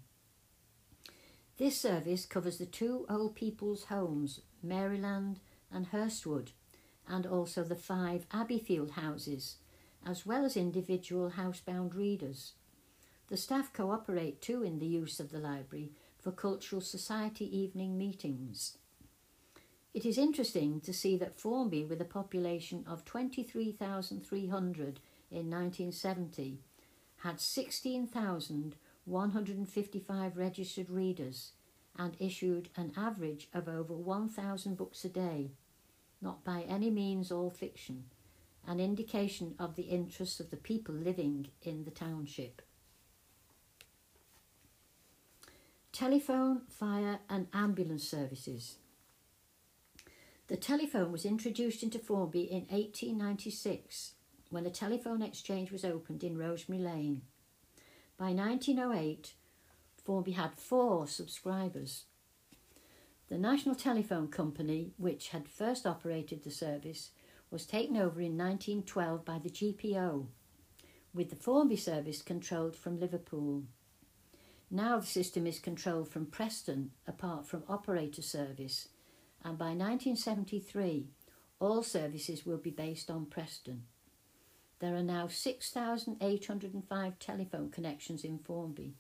This 1.57 1.79
service 1.79 2.25
covers 2.25 2.59
the 2.59 2.67
two 2.67 3.05
old 3.11 3.35
people's 3.35 3.85
homes, 3.85 4.41
Maryland 4.63 5.41
and 5.73 5.91
Hurstwood, 5.91 6.53
and 7.09 7.27
also 7.27 7.65
the 7.65 7.77
five 7.77 8.29
Abbeyfield 8.31 8.93
houses, 8.93 9.57
as 10.05 10.27
well 10.27 10.45
as 10.45 10.57
individual 10.57 11.35
housebound 11.37 11.95
readers. 11.95 12.55
The 13.29 13.37
staff 13.37 13.73
cooperate 13.73 14.43
too 14.43 14.63
in 14.63 14.79
the 14.79 14.87
use 14.87 15.21
of 15.21 15.31
the 15.31 15.39
library 15.39 15.93
for 16.19 16.33
Cultural 16.33 16.81
Society 16.81 17.57
evening 17.57 17.97
meetings. 17.97 18.79
It 19.93 20.05
is 20.05 20.19
interesting 20.19 20.81
to 20.83 20.93
see 20.93 21.17
that 21.17 21.39
Formby, 21.39 21.85
with 21.85 22.01
a 22.01 22.05
population 22.05 22.85
of 22.87 23.05
23,300 23.05 25.01
in 25.31 25.51
1970, 25.51 26.61
had 27.19 27.41
16,155 27.41 30.37
registered 30.37 30.91
readers 30.91 31.53
and 31.97 32.17
issued 32.19 32.69
an 32.77 32.93
average 32.97 33.49
of 33.53 33.69
over 33.69 33.95
1,000 33.95 34.77
books 34.77 35.05
a 35.05 35.09
day, 35.09 35.51
not 36.23 36.45
by 36.45 36.63
any 36.63 36.91
means 36.91 37.33
all 37.33 37.51
fiction, 37.51 38.05
an 38.67 38.81
indication 38.81 39.55
of 39.59 39.77
the 39.77 39.85
interests 39.85 40.41
of 40.41 40.51
the 40.51 40.57
people 40.57 40.95
living 40.95 41.49
in 41.63 41.85
the 41.85 41.91
township. 41.91 42.63
Telephone, 45.93 46.63
fire, 46.69 47.19
and 47.29 47.49
ambulance 47.53 48.09
services. 48.09 48.77
The 50.49 50.57
telephone 50.57 51.13
was 51.13 51.25
introduced 51.25 51.83
into 51.83 51.99
Formby 51.99 52.43
in 52.43 52.63
1896 52.69 54.15
when 54.51 54.67
a 54.67 54.71
telephone 54.71 55.23
exchange 55.23 55.71
was 55.71 55.85
opened 55.85 56.25
in 56.25 56.37
Rosemary 56.37 56.83
Lane. 56.83 57.23
By 58.17 58.33
1908, 58.33 59.35
Formby 60.05 60.33
had 60.33 60.55
four 60.57 61.07
subscribers. 61.07 62.05
The 63.29 63.39
National 63.39 63.77
Telephone 63.77 64.29
Company, 64.29 64.93
which 64.97 65.29
had 65.29 65.49
first 65.49 65.87
operated 65.87 66.43
the 66.43 66.51
service, 66.51 67.11
was 67.51 67.67
taken 67.67 67.97
over 67.97 68.21
in 68.21 68.39
1912 68.39 69.25
by 69.25 69.39
the 69.39 69.51
GPO, 69.51 70.27
with 71.13 71.31
the 71.31 71.37
Formby 71.37 71.75
service 71.77 72.23
controlled 72.23 72.77
from 72.77 73.01
Liverpool. 73.01 73.65
Now 74.71 75.01
the 75.01 75.07
system 75.07 75.49
is 75.49 75.59
controlled 75.59 76.09
from 76.09 76.27
Preston, 76.27 76.93
apart 77.07 77.47
from 77.47 77.65
operator 77.69 78.23
service, 78.23 78.89
and 79.43 79.59
by 79.59 79.71
1973, 79.71 81.09
all 81.59 81.83
services 81.83 82.47
will 82.47 82.59
be 82.59 82.71
based 82.71 83.11
on 83.11 83.27
Preston. 83.27 83.83
There 84.79 84.95
are 84.95 85.03
now 85.03 85.27
6,805 85.27 87.19
telephone 87.19 87.71
connections 87.71 88.23
in 88.25 88.39
Formby, 88.39 88.95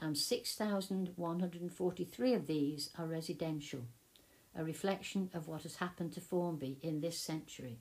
and 0.00 0.16
6,143 0.16 2.34
of 2.34 2.46
these 2.46 2.90
are 2.96 3.06
residential, 3.06 3.88
a 4.56 4.62
reflection 4.62 5.30
of 5.34 5.48
what 5.48 5.64
has 5.64 5.74
happened 5.76 6.12
to 6.12 6.20
Formby 6.20 6.78
in 6.80 7.00
this 7.00 7.18
century. 7.18 7.80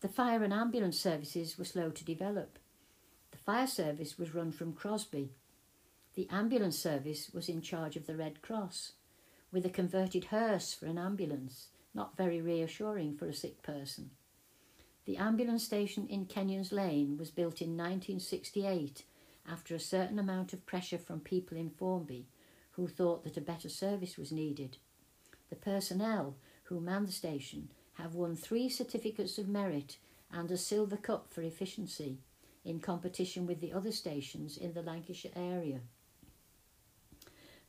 The 0.00 0.08
fire 0.08 0.42
and 0.42 0.52
ambulance 0.52 0.98
services 0.98 1.58
were 1.58 1.64
slow 1.64 1.90
to 1.90 2.04
develop. 2.04 2.58
The 3.32 3.38
fire 3.38 3.66
service 3.66 4.18
was 4.18 4.34
run 4.34 4.50
from 4.50 4.72
Crosby. 4.72 5.32
The 6.14 6.26
ambulance 6.30 6.78
service 6.78 7.30
was 7.34 7.50
in 7.50 7.60
charge 7.60 7.96
of 7.96 8.06
the 8.06 8.16
Red 8.16 8.40
Cross 8.40 8.92
with 9.52 9.66
a 9.66 9.70
converted 9.70 10.26
hearse 10.26 10.72
for 10.72 10.86
an 10.86 10.96
ambulance, 10.96 11.68
not 11.94 12.16
very 12.16 12.40
reassuring 12.40 13.14
for 13.14 13.26
a 13.26 13.34
sick 13.34 13.62
person. 13.62 14.10
The 15.04 15.18
ambulance 15.18 15.64
station 15.64 16.06
in 16.06 16.24
Kenyon's 16.24 16.72
Lane 16.72 17.18
was 17.18 17.30
built 17.30 17.60
in 17.60 17.76
1968 17.76 19.04
after 19.46 19.74
a 19.74 19.80
certain 19.80 20.18
amount 20.18 20.54
of 20.54 20.64
pressure 20.64 20.98
from 20.98 21.20
people 21.20 21.58
in 21.58 21.68
Formby 21.68 22.26
who 22.72 22.88
thought 22.88 23.24
that 23.24 23.36
a 23.36 23.42
better 23.42 23.68
service 23.68 24.16
was 24.16 24.32
needed. 24.32 24.78
The 25.50 25.56
personnel 25.56 26.36
who 26.64 26.80
manned 26.80 27.08
the 27.08 27.12
station 27.12 27.70
have 28.00 28.14
won 28.14 28.36
three 28.36 28.68
certificates 28.68 29.38
of 29.38 29.48
merit 29.48 29.96
and 30.32 30.50
a 30.50 30.56
silver 30.56 30.96
cup 30.96 31.32
for 31.32 31.42
efficiency 31.42 32.18
in 32.64 32.80
competition 32.80 33.46
with 33.46 33.60
the 33.60 33.72
other 33.72 33.92
stations 33.92 34.56
in 34.56 34.74
the 34.74 34.82
Lancashire 34.82 35.32
area. 35.34 35.80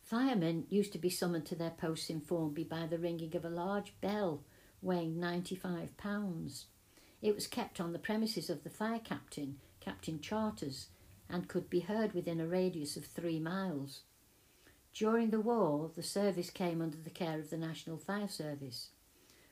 Firemen 0.01 0.65
used 0.69 0.91
to 0.91 0.99
be 0.99 1.09
summoned 1.09 1.45
to 1.45 1.55
their 1.55 1.69
posts 1.71 2.09
in 2.09 2.19
Formby 2.19 2.63
by 2.63 2.85
the 2.85 2.97
ringing 2.97 3.35
of 3.35 3.45
a 3.45 3.49
large 3.49 3.93
bell 4.01 4.43
weighing 4.81 5.19
95 5.19 5.95
pounds. 5.95 6.65
It 7.21 7.35
was 7.35 7.47
kept 7.47 7.79
on 7.79 7.93
the 7.93 7.99
premises 7.99 8.49
of 8.49 8.63
the 8.63 8.69
fire 8.69 8.99
captain, 8.99 9.57
Captain 9.79 10.19
Charters, 10.19 10.87
and 11.29 11.47
could 11.47 11.69
be 11.69 11.81
heard 11.81 12.13
within 12.13 12.41
a 12.41 12.47
radius 12.47 12.97
of 12.97 13.05
three 13.05 13.39
miles. 13.39 14.01
During 14.93 15.29
the 15.29 15.39
war, 15.39 15.91
the 15.95 16.03
service 16.03 16.49
came 16.49 16.81
under 16.81 16.97
the 16.97 17.09
care 17.09 17.39
of 17.39 17.49
the 17.49 17.57
National 17.57 17.97
Fire 17.97 18.27
Service, 18.27 18.89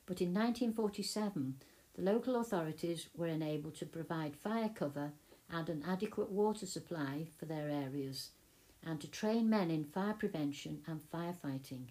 but 0.10 0.22
in 0.22 0.34
1947, 0.34 1.54
the 1.94 2.02
local 2.02 2.38
authorities 2.38 3.10
were 3.16 3.28
enabled 3.28 3.76
to 3.76 3.86
provide 3.86 4.36
fire 4.36 4.72
cover 4.74 5.12
and 5.52 5.70
an 5.70 5.84
adequate 5.88 6.32
water 6.32 6.66
supply 6.66 7.28
for 7.38 7.46
their 7.46 7.70
areas 7.70 8.32
and 8.84 9.00
to 9.00 9.08
train 9.08 9.48
men 9.48 9.70
in 9.70 9.84
fire 9.84 10.16
prevention 10.16 10.82
and 10.88 11.00
firefighting. 11.14 11.90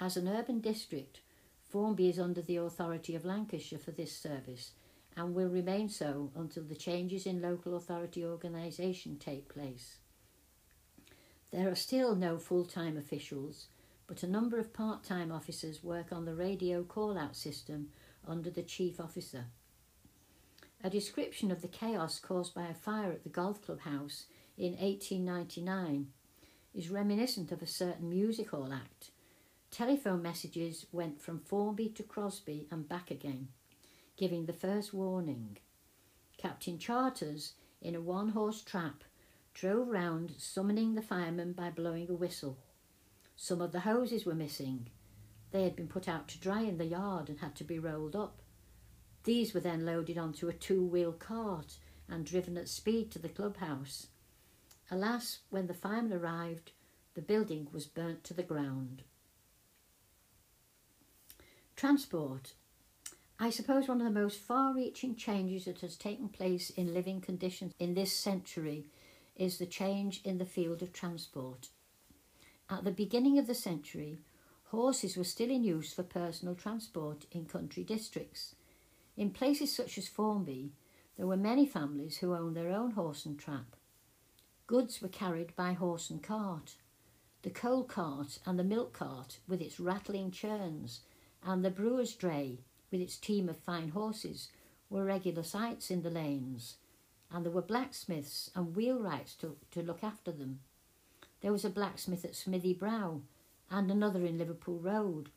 As 0.00 0.16
an 0.16 0.26
urban 0.26 0.58
district, 0.58 1.20
Formby 1.62 2.08
is 2.08 2.18
under 2.18 2.42
the 2.42 2.56
authority 2.56 3.14
of 3.14 3.24
Lancashire 3.24 3.78
for 3.78 3.92
this 3.92 4.16
service 4.18 4.72
and 5.16 5.32
will 5.32 5.48
remain 5.48 5.88
so 5.88 6.32
until 6.34 6.64
the 6.64 6.74
changes 6.74 7.24
in 7.24 7.40
local 7.40 7.76
authority 7.76 8.24
organisation 8.24 9.16
take 9.16 9.48
place. 9.48 9.98
There 11.52 11.70
are 11.70 11.76
still 11.76 12.16
no 12.16 12.38
full 12.38 12.64
time 12.64 12.96
officials, 12.96 13.68
but 14.12 14.22
a 14.22 14.30
number 14.30 14.58
of 14.58 14.74
part 14.74 15.02
time 15.02 15.32
officers 15.32 15.82
work 15.82 16.12
on 16.12 16.26
the 16.26 16.34
radio 16.34 16.82
call 16.82 17.16
out 17.16 17.34
system 17.34 17.88
under 18.28 18.50
the 18.50 18.62
chief 18.62 19.00
officer. 19.00 19.46
A 20.84 20.90
description 20.90 21.50
of 21.50 21.62
the 21.62 21.68
chaos 21.68 22.20
caused 22.20 22.54
by 22.54 22.66
a 22.66 22.74
fire 22.74 23.10
at 23.10 23.22
the 23.22 23.30
golf 23.30 23.64
club 23.64 23.80
house 23.80 24.26
in 24.58 24.72
1899 24.72 26.08
is 26.74 26.90
reminiscent 26.90 27.52
of 27.52 27.62
a 27.62 27.66
certain 27.66 28.10
music 28.10 28.50
hall 28.50 28.70
act. 28.70 29.12
Telephone 29.70 30.20
messages 30.20 30.84
went 30.92 31.18
from 31.18 31.38
Formby 31.38 31.88
to 31.88 32.02
Crosby 32.02 32.66
and 32.70 32.86
back 32.86 33.10
again, 33.10 33.48
giving 34.18 34.44
the 34.44 34.52
first 34.52 34.92
warning. 34.92 35.56
Captain 36.36 36.76
Charters, 36.76 37.54
in 37.80 37.94
a 37.94 38.00
one 38.02 38.28
horse 38.28 38.60
trap, 38.60 39.04
drove 39.54 39.88
round 39.88 40.34
summoning 40.36 40.96
the 40.96 41.00
firemen 41.00 41.54
by 41.54 41.70
blowing 41.70 42.10
a 42.10 42.14
whistle. 42.14 42.58
Some 43.42 43.60
of 43.60 43.72
the 43.72 43.80
hoses 43.80 44.24
were 44.24 44.36
missing. 44.36 44.86
They 45.50 45.64
had 45.64 45.74
been 45.74 45.88
put 45.88 46.06
out 46.06 46.28
to 46.28 46.38
dry 46.38 46.60
in 46.60 46.78
the 46.78 46.84
yard 46.84 47.28
and 47.28 47.40
had 47.40 47.56
to 47.56 47.64
be 47.64 47.76
rolled 47.76 48.14
up. 48.14 48.40
These 49.24 49.52
were 49.52 49.58
then 49.58 49.84
loaded 49.84 50.16
onto 50.16 50.48
a 50.48 50.52
two 50.52 50.84
wheel 50.84 51.12
cart 51.12 51.78
and 52.08 52.24
driven 52.24 52.56
at 52.56 52.68
speed 52.68 53.10
to 53.10 53.18
the 53.18 53.28
clubhouse. 53.28 54.06
Alas, 54.92 55.40
when 55.50 55.66
the 55.66 55.74
firemen 55.74 56.12
arrived, 56.12 56.70
the 57.14 57.20
building 57.20 57.66
was 57.72 57.84
burnt 57.84 58.22
to 58.22 58.32
the 58.32 58.44
ground. 58.44 59.02
Transport. 61.74 62.52
I 63.40 63.50
suppose 63.50 63.88
one 63.88 64.00
of 64.00 64.06
the 64.06 64.20
most 64.20 64.38
far 64.38 64.72
reaching 64.72 65.16
changes 65.16 65.64
that 65.64 65.80
has 65.80 65.96
taken 65.96 66.28
place 66.28 66.70
in 66.70 66.94
living 66.94 67.20
conditions 67.20 67.72
in 67.80 67.94
this 67.94 68.12
century 68.12 68.86
is 69.34 69.58
the 69.58 69.66
change 69.66 70.20
in 70.22 70.38
the 70.38 70.46
field 70.46 70.80
of 70.80 70.92
transport. 70.92 71.70
At 72.70 72.84
the 72.84 72.90
beginning 72.90 73.38
of 73.38 73.46
the 73.46 73.54
century, 73.54 74.18
horses 74.66 75.16
were 75.16 75.24
still 75.24 75.50
in 75.50 75.62
use 75.62 75.92
for 75.92 76.02
personal 76.02 76.54
transport 76.54 77.26
in 77.30 77.44
country 77.44 77.84
districts. 77.84 78.54
In 79.16 79.30
places 79.30 79.74
such 79.74 79.98
as 79.98 80.08
Formby, 80.08 80.72
there 81.16 81.26
were 81.26 81.36
many 81.36 81.66
families 81.66 82.18
who 82.18 82.34
owned 82.34 82.56
their 82.56 82.70
own 82.70 82.92
horse 82.92 83.26
and 83.26 83.38
trap. 83.38 83.76
Goods 84.66 85.02
were 85.02 85.08
carried 85.08 85.54
by 85.54 85.74
horse 85.74 86.08
and 86.08 86.22
cart. 86.22 86.76
The 87.42 87.50
coal 87.50 87.84
cart 87.84 88.38
and 88.46 88.58
the 88.58 88.64
milk 88.64 88.94
cart 88.94 89.38
with 89.46 89.60
its 89.60 89.78
rattling 89.78 90.30
churns, 90.30 91.00
and 91.42 91.64
the 91.64 91.70
brewer's 91.70 92.14
dray 92.14 92.60
with 92.90 93.00
its 93.00 93.18
team 93.18 93.48
of 93.48 93.58
fine 93.58 93.90
horses 93.90 94.48
were 94.88 95.04
regular 95.04 95.42
sights 95.42 95.90
in 95.90 96.02
the 96.02 96.10
lanes, 96.10 96.76
and 97.30 97.44
there 97.44 97.52
were 97.52 97.62
blacksmiths 97.62 98.50
and 98.54 98.74
wheelwrights 98.74 99.36
to, 99.38 99.56
to 99.72 99.82
look 99.82 100.02
after 100.02 100.32
them. 100.32 100.60
There 101.42 101.52
was 101.52 101.64
a 101.64 101.70
blacksmith 101.70 102.24
at 102.24 102.36
Smithy 102.36 102.72
Brow 102.72 103.20
and 103.68 103.90
another 103.90 104.24
in 104.24 104.38
Liverpool 104.38 104.78
Road. 104.78 105.30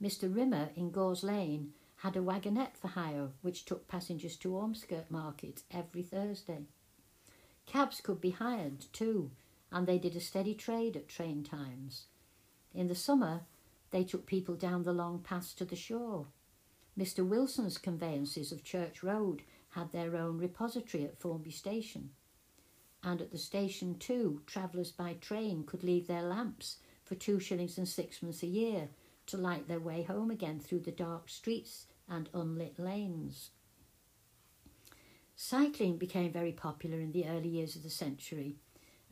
Mr. 0.00 0.34
Rimmer 0.34 0.68
in 0.76 0.90
Gores 0.90 1.24
Lane 1.24 1.72
had 1.96 2.14
a 2.14 2.22
wagonette 2.22 2.76
for 2.76 2.88
hire 2.88 3.30
which 3.40 3.64
took 3.64 3.88
passengers 3.88 4.36
to 4.36 4.50
Ormskirk 4.50 5.10
Market 5.10 5.62
every 5.70 6.02
Thursday. 6.02 6.66
Cabs 7.64 8.02
could 8.02 8.20
be 8.20 8.32
hired 8.32 8.84
too, 8.92 9.30
and 9.72 9.86
they 9.86 9.98
did 9.98 10.14
a 10.14 10.20
steady 10.20 10.54
trade 10.54 10.94
at 10.94 11.08
train 11.08 11.42
times. 11.42 12.04
In 12.74 12.88
the 12.88 12.94
summer, 12.94 13.42
they 13.92 14.04
took 14.04 14.26
people 14.26 14.56
down 14.56 14.82
the 14.82 14.92
long 14.92 15.20
paths 15.20 15.54
to 15.54 15.64
the 15.64 15.76
shore. 15.76 16.26
Mr. 16.98 17.26
Wilson's 17.26 17.78
conveyances 17.78 18.52
of 18.52 18.62
Church 18.62 19.02
Road 19.02 19.42
had 19.70 19.90
their 19.90 20.16
own 20.16 20.36
repository 20.36 21.04
at 21.04 21.18
Formby 21.18 21.50
Station. 21.50 22.10
And 23.04 23.20
at 23.20 23.30
the 23.30 23.38
station, 23.38 23.98
too, 23.98 24.40
travellers 24.46 24.90
by 24.90 25.14
train 25.14 25.64
could 25.64 25.84
leave 25.84 26.06
their 26.06 26.22
lamps 26.22 26.78
for 27.04 27.14
two 27.14 27.38
shillings 27.38 27.76
and 27.76 27.86
sixpence 27.86 28.42
a 28.42 28.46
year 28.46 28.88
to 29.26 29.36
light 29.36 29.68
their 29.68 29.80
way 29.80 30.02
home 30.02 30.30
again 30.30 30.58
through 30.58 30.80
the 30.80 30.90
dark 30.90 31.28
streets 31.28 31.86
and 32.08 32.30
unlit 32.32 32.78
lanes. 32.78 33.50
Cycling 35.36 35.98
became 35.98 36.32
very 36.32 36.52
popular 36.52 37.00
in 37.00 37.12
the 37.12 37.26
early 37.26 37.48
years 37.48 37.76
of 37.76 37.82
the 37.82 37.90
century, 37.90 38.56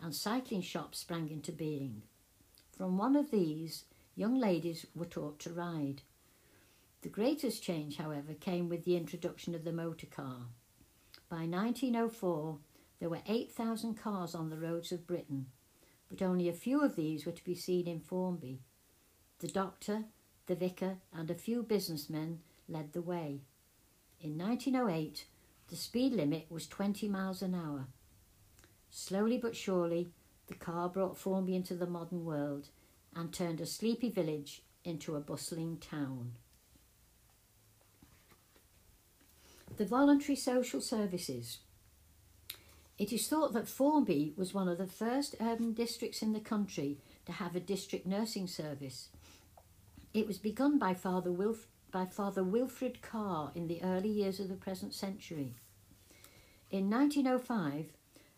and 0.00 0.14
cycling 0.14 0.62
shops 0.62 0.98
sprang 0.98 1.28
into 1.28 1.52
being. 1.52 2.02
From 2.76 2.96
one 2.96 3.16
of 3.16 3.30
these, 3.30 3.84
young 4.14 4.38
ladies 4.38 4.86
were 4.94 5.04
taught 5.04 5.38
to 5.40 5.52
ride. 5.52 6.02
The 7.02 7.08
greatest 7.08 7.62
change, 7.62 7.96
however, 7.96 8.34
came 8.34 8.68
with 8.68 8.84
the 8.84 8.96
introduction 8.96 9.54
of 9.54 9.64
the 9.64 9.72
motor 9.72 10.06
car. 10.06 10.46
By 11.28 11.46
1904, 11.46 12.58
there 13.02 13.10
were 13.10 13.18
8,000 13.26 13.96
cars 13.96 14.32
on 14.32 14.48
the 14.48 14.56
roads 14.56 14.92
of 14.92 15.08
Britain, 15.08 15.46
but 16.08 16.22
only 16.22 16.48
a 16.48 16.52
few 16.52 16.84
of 16.84 16.94
these 16.94 17.26
were 17.26 17.32
to 17.32 17.42
be 17.42 17.56
seen 17.56 17.88
in 17.88 17.98
Formby. 17.98 18.60
The 19.40 19.48
doctor, 19.48 20.04
the 20.46 20.54
vicar, 20.54 20.98
and 21.12 21.28
a 21.28 21.34
few 21.34 21.64
businessmen 21.64 22.42
led 22.68 22.92
the 22.92 23.02
way. 23.02 23.40
In 24.20 24.38
1908, 24.38 25.24
the 25.66 25.74
speed 25.74 26.12
limit 26.12 26.46
was 26.48 26.68
20 26.68 27.08
miles 27.08 27.42
an 27.42 27.56
hour. 27.56 27.88
Slowly 28.88 29.36
but 29.36 29.56
surely, 29.56 30.12
the 30.46 30.54
car 30.54 30.88
brought 30.88 31.18
Formby 31.18 31.56
into 31.56 31.74
the 31.74 31.88
modern 31.88 32.24
world 32.24 32.68
and 33.16 33.32
turned 33.32 33.60
a 33.60 33.66
sleepy 33.66 34.10
village 34.10 34.62
into 34.84 35.16
a 35.16 35.20
bustling 35.20 35.78
town. 35.78 36.34
The 39.76 39.86
voluntary 39.86 40.36
social 40.36 40.80
services. 40.80 41.58
It 43.02 43.12
is 43.12 43.26
thought 43.26 43.52
that 43.54 43.66
Formby 43.66 44.32
was 44.36 44.54
one 44.54 44.68
of 44.68 44.78
the 44.78 44.86
first 44.86 45.34
urban 45.40 45.72
districts 45.72 46.22
in 46.22 46.34
the 46.34 46.38
country 46.38 47.00
to 47.26 47.32
have 47.32 47.56
a 47.56 47.58
district 47.58 48.06
nursing 48.06 48.46
service. 48.46 49.08
It 50.14 50.28
was 50.28 50.38
begun 50.38 50.78
by 50.78 50.94
Father, 50.94 51.32
Wilf- 51.32 51.66
by 51.90 52.06
Father 52.06 52.44
Wilfrid 52.44 53.02
Carr 53.02 53.50
in 53.56 53.66
the 53.66 53.82
early 53.82 54.08
years 54.08 54.38
of 54.38 54.48
the 54.48 54.54
present 54.54 54.94
century. 54.94 55.52
In 56.70 56.88
1905, 56.88 57.86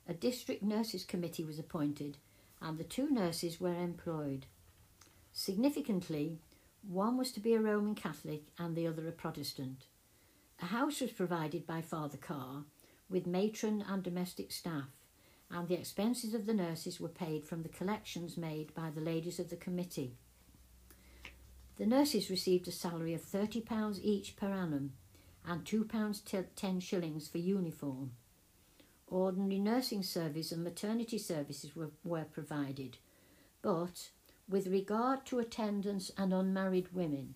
a 0.09 0.14
district 0.14 0.62
nurses 0.62 1.04
committee 1.04 1.44
was 1.44 1.59
appointed 1.59 2.16
and 2.62 2.78
the 2.78 2.85
two 2.85 3.11
nurses 3.11 3.61
were 3.61 3.78
employed. 3.78 4.47
Significantly, 5.30 6.38
one 6.80 7.18
was 7.18 7.33
to 7.33 7.40
be 7.40 7.52
a 7.52 7.61
Roman 7.61 7.94
Catholic 7.94 8.44
and 8.59 8.75
the 8.75 8.87
other 8.87 9.06
a 9.06 9.12
Protestant. 9.12 9.85
A 10.62 10.66
house 10.66 11.02
was 11.02 11.11
provided 11.11 11.66
by 11.66 11.83
Father 11.83 12.16
Carr 12.16 12.64
with 13.08 13.26
matron 13.26 13.84
and 13.87 14.02
domestic 14.02 14.50
staff, 14.52 14.90
and 15.50 15.68
the 15.68 15.78
expenses 15.78 16.34
of 16.34 16.46
the 16.46 16.54
nurses 16.54 17.00
were 17.00 17.08
paid 17.08 17.45
from 17.45 17.62
the 17.62 17.69
collections 17.69 18.36
made 18.36 18.75
by 18.75 18.90
the 18.90 19.00
ladies 19.00 19.38
of 19.38 19.50
the 19.50 19.56
committee. 19.56 20.17
The 21.76 21.86
nurses 21.86 22.30
received 22.30 22.69
a 22.69 22.73
salary 22.73 23.14
of 23.14 23.23
£30 23.23 23.99
each 24.00 24.36
per 24.36 24.50
annum 24.50 24.93
and 25.47 25.64
£2 25.64 26.47
10 26.54 26.80
shillings 26.80 27.28
for 27.28 27.38
uniform. 27.38 28.12
Ordinary 29.08 29.58
nursing 29.58 30.02
service 30.02 30.50
and 30.50 30.64
maternity 30.64 31.19
services 31.19 31.76
were, 31.76 31.90
were 32.04 32.25
provided, 32.25 32.99
but 33.60 34.10
with 34.49 34.67
regard 34.67 35.26
to 35.26 35.38
attendance 35.38 36.10
and 36.17 36.32
unmarried 36.32 36.93
women, 36.93 37.34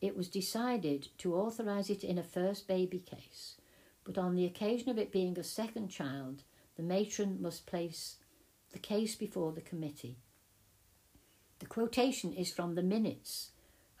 it 0.00 0.16
was 0.16 0.28
decided 0.28 1.08
to 1.18 1.34
authorise 1.34 1.90
it 1.90 2.02
in 2.02 2.18
a 2.18 2.22
first 2.22 2.66
baby 2.66 2.98
case, 2.98 3.56
but 4.04 4.18
on 4.18 4.34
the 4.34 4.44
occasion 4.44 4.88
of 4.88 4.98
it 4.98 5.12
being 5.12 5.38
a 5.38 5.44
second 5.44 5.88
child, 5.88 6.42
the 6.76 6.82
matron 6.82 7.40
must 7.40 7.66
place 7.66 8.16
the 8.72 8.78
case 8.78 9.14
before 9.14 9.52
the 9.52 9.60
committee. 9.60 10.16
The 11.58 11.66
quotation 11.66 12.32
is 12.32 12.52
from 12.52 12.74
the 12.74 12.82
minutes. 12.82 13.50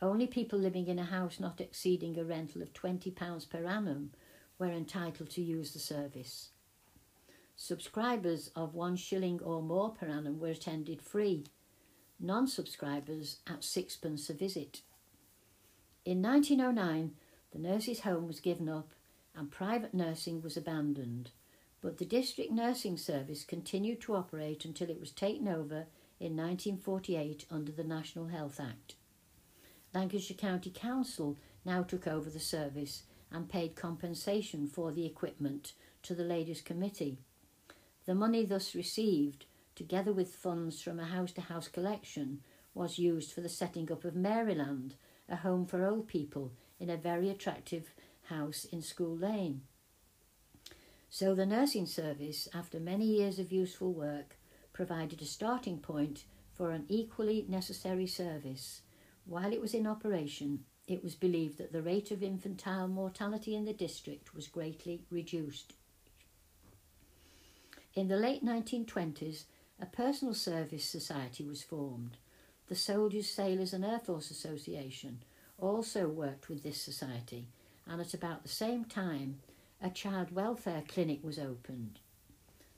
Only 0.00 0.26
people 0.26 0.58
living 0.58 0.86
in 0.86 0.98
a 0.98 1.04
house 1.04 1.38
not 1.38 1.60
exceeding 1.60 2.18
a 2.18 2.24
rental 2.24 2.62
of 2.62 2.72
£20 2.72 3.50
per 3.50 3.64
annum 3.66 4.12
were 4.58 4.70
entitled 4.70 5.30
to 5.30 5.42
use 5.42 5.72
the 5.72 5.78
service. 5.78 6.50
Subscribers 7.54 8.50
of 8.56 8.74
one 8.74 8.96
shilling 8.96 9.40
or 9.42 9.60
more 9.60 9.90
per 9.90 10.06
annum 10.06 10.38
were 10.40 10.48
attended 10.48 11.02
free, 11.02 11.44
non 12.18 12.46
subscribers 12.46 13.38
at 13.46 13.62
sixpence 13.62 14.30
a 14.30 14.34
visit. 14.34 14.80
In 16.06 16.22
1909, 16.22 17.12
the 17.52 17.58
nurses' 17.58 18.00
home 18.00 18.26
was 18.26 18.40
given 18.40 18.68
up 18.68 18.92
and 19.34 19.50
private 19.50 19.94
nursing 19.94 20.42
was 20.42 20.56
abandoned, 20.56 21.30
but 21.80 21.98
the 21.98 22.04
district 22.04 22.50
nursing 22.50 22.96
service 22.96 23.44
continued 23.44 24.00
to 24.02 24.14
operate 24.14 24.64
until 24.64 24.90
it 24.90 25.00
was 25.00 25.12
taken 25.12 25.48
over 25.48 25.86
in 26.18 26.36
1948 26.36 27.46
under 27.50 27.72
the 27.72 27.84
National 27.84 28.26
Health 28.26 28.60
Act. 28.60 28.96
Lancashire 29.94 30.36
County 30.36 30.70
Council 30.70 31.36
now 31.64 31.82
took 31.82 32.06
over 32.06 32.30
the 32.30 32.38
service 32.40 33.04
and 33.32 33.48
paid 33.48 33.76
compensation 33.76 34.66
for 34.66 34.92
the 34.92 35.06
equipment 35.06 35.72
to 36.02 36.14
the 36.14 36.24
Ladies' 36.24 36.60
Committee. 36.60 37.18
The 38.06 38.14
money 38.14 38.44
thus 38.44 38.74
received, 38.74 39.46
together 39.74 40.12
with 40.12 40.34
funds 40.34 40.80
from 40.80 40.98
a 40.98 41.06
house 41.06 41.32
to 41.32 41.40
house 41.40 41.68
collection, 41.68 42.40
was 42.74 42.98
used 42.98 43.32
for 43.32 43.40
the 43.40 43.48
setting 43.48 43.90
up 43.90 44.04
of 44.04 44.14
Maryland, 44.14 44.94
a 45.28 45.36
home 45.36 45.66
for 45.66 45.84
old 45.84 46.08
people 46.08 46.52
in 46.78 46.90
a 46.90 46.96
very 46.96 47.30
attractive 47.30 47.94
house 48.30 48.64
in 48.64 48.80
School 48.80 49.16
Lane. 49.16 49.62
So 51.10 51.34
the 51.34 51.44
nursing 51.44 51.86
service, 51.86 52.48
after 52.54 52.80
many 52.80 53.04
years 53.04 53.38
of 53.38 53.52
useful 53.52 53.92
work, 53.92 54.36
provided 54.72 55.20
a 55.20 55.26
starting 55.26 55.78
point 55.78 56.24
for 56.54 56.70
an 56.70 56.86
equally 56.88 57.44
necessary 57.48 58.06
service. 58.06 58.82
While 59.26 59.52
it 59.52 59.60
was 59.60 59.74
in 59.74 59.86
operation, 59.86 60.60
it 60.86 61.02
was 61.02 61.14
believed 61.14 61.58
that 61.58 61.72
the 61.72 61.82
rate 61.82 62.10
of 62.10 62.22
infantile 62.22 62.88
mortality 62.88 63.54
in 63.54 63.64
the 63.64 63.72
district 63.72 64.34
was 64.34 64.48
greatly 64.48 65.04
reduced. 65.10 65.74
In 67.94 68.08
the 68.08 68.16
late 68.16 68.44
1920s, 68.44 69.44
a 69.80 69.86
personal 69.86 70.34
service 70.34 70.84
society 70.84 71.44
was 71.44 71.62
formed. 71.62 72.18
The 72.68 72.76
Soldiers, 72.76 73.28
Sailors 73.28 73.72
and 73.72 73.84
Air 73.84 73.98
Force 73.98 74.30
Association 74.30 75.22
also 75.58 76.06
worked 76.06 76.48
with 76.48 76.62
this 76.62 76.80
society, 76.80 77.48
and 77.90 78.00
at 78.00 78.14
about 78.14 78.44
the 78.44 78.48
same 78.48 78.84
time, 78.84 79.40
a 79.82 79.90
child 79.90 80.30
welfare 80.30 80.84
clinic 80.86 81.24
was 81.24 81.40
opened. 81.40 81.98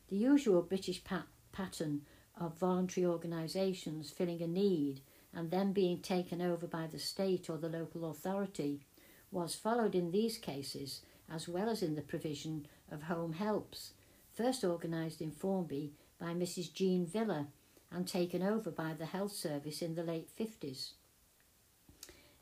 The 0.09 0.17
usual 0.17 0.63
British 0.63 1.05
pat- 1.05 1.27
pattern 1.53 2.03
of 2.41 2.57
voluntary 2.59 3.05
organisations 3.07 4.11
filling 4.11 4.41
a 4.41 4.47
need 4.47 5.03
and 5.35 5.51
then 5.51 5.75
being 5.75 6.01
taken 6.01 6.41
over 6.41 6.67
by 6.67 6.87
the 6.87 6.99
state 6.99 7.51
or 7.51 7.59
the 7.59 7.69
local 7.69 8.11
authority 8.11 8.81
was 9.31 9.55
followed 9.55 9.95
in 9.95 10.11
these 10.11 10.39
cases 10.39 11.03
as 11.31 11.47
well 11.47 11.69
as 11.69 11.83
in 11.83 11.95
the 11.95 12.03
provision 12.03 12.67
of 12.91 13.03
home 13.03 13.35
helps, 13.35 13.93
first 14.33 14.65
organised 14.65 15.21
in 15.21 15.31
Formby 15.31 15.93
by 16.19 16.33
Mrs. 16.33 16.73
Jean 16.73 17.07
Villa 17.07 17.49
and 17.91 18.09
taken 18.09 18.43
over 18.43 18.71
by 18.71 18.95
the 18.95 19.07
Health 19.07 19.33
Service 19.33 19.83
in 19.83 19.95
the 19.95 20.03
late 20.03 20.29
50s. 20.39 20.93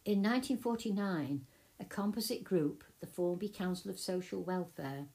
In 0.04 0.22
1949, 0.22 1.46
a 1.80 1.84
composite 1.84 2.44
group, 2.44 2.84
the 3.00 3.06
Formby 3.06 3.48
Council 3.48 3.90
of 3.90 3.98
Social 3.98 4.42
Welfare, 4.42 5.06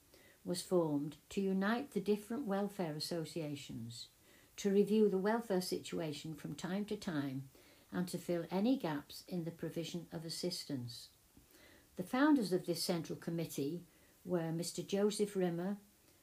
was 0.44 0.60
formed 0.60 1.16
to 1.30 1.40
unite 1.40 1.92
the 1.92 2.00
different 2.00 2.44
welfare 2.44 2.94
associations, 2.96 4.08
to 4.56 4.70
review 4.70 5.08
the 5.08 5.18
welfare 5.18 5.60
situation 5.60 6.34
from 6.34 6.54
time 6.54 6.84
to 6.86 6.96
time, 6.96 7.44
and 7.92 8.08
to 8.08 8.18
fill 8.18 8.44
any 8.50 8.76
gaps 8.76 9.22
in 9.28 9.44
the 9.44 9.50
provision 9.50 10.06
of 10.12 10.24
assistance. 10.24 11.08
The 11.96 12.02
founders 12.02 12.52
of 12.52 12.66
this 12.66 12.82
central 12.82 13.18
committee 13.18 13.82
were 14.24 14.52
Mr. 14.52 14.84
Joseph 14.84 15.36
Rimmer, 15.36 15.76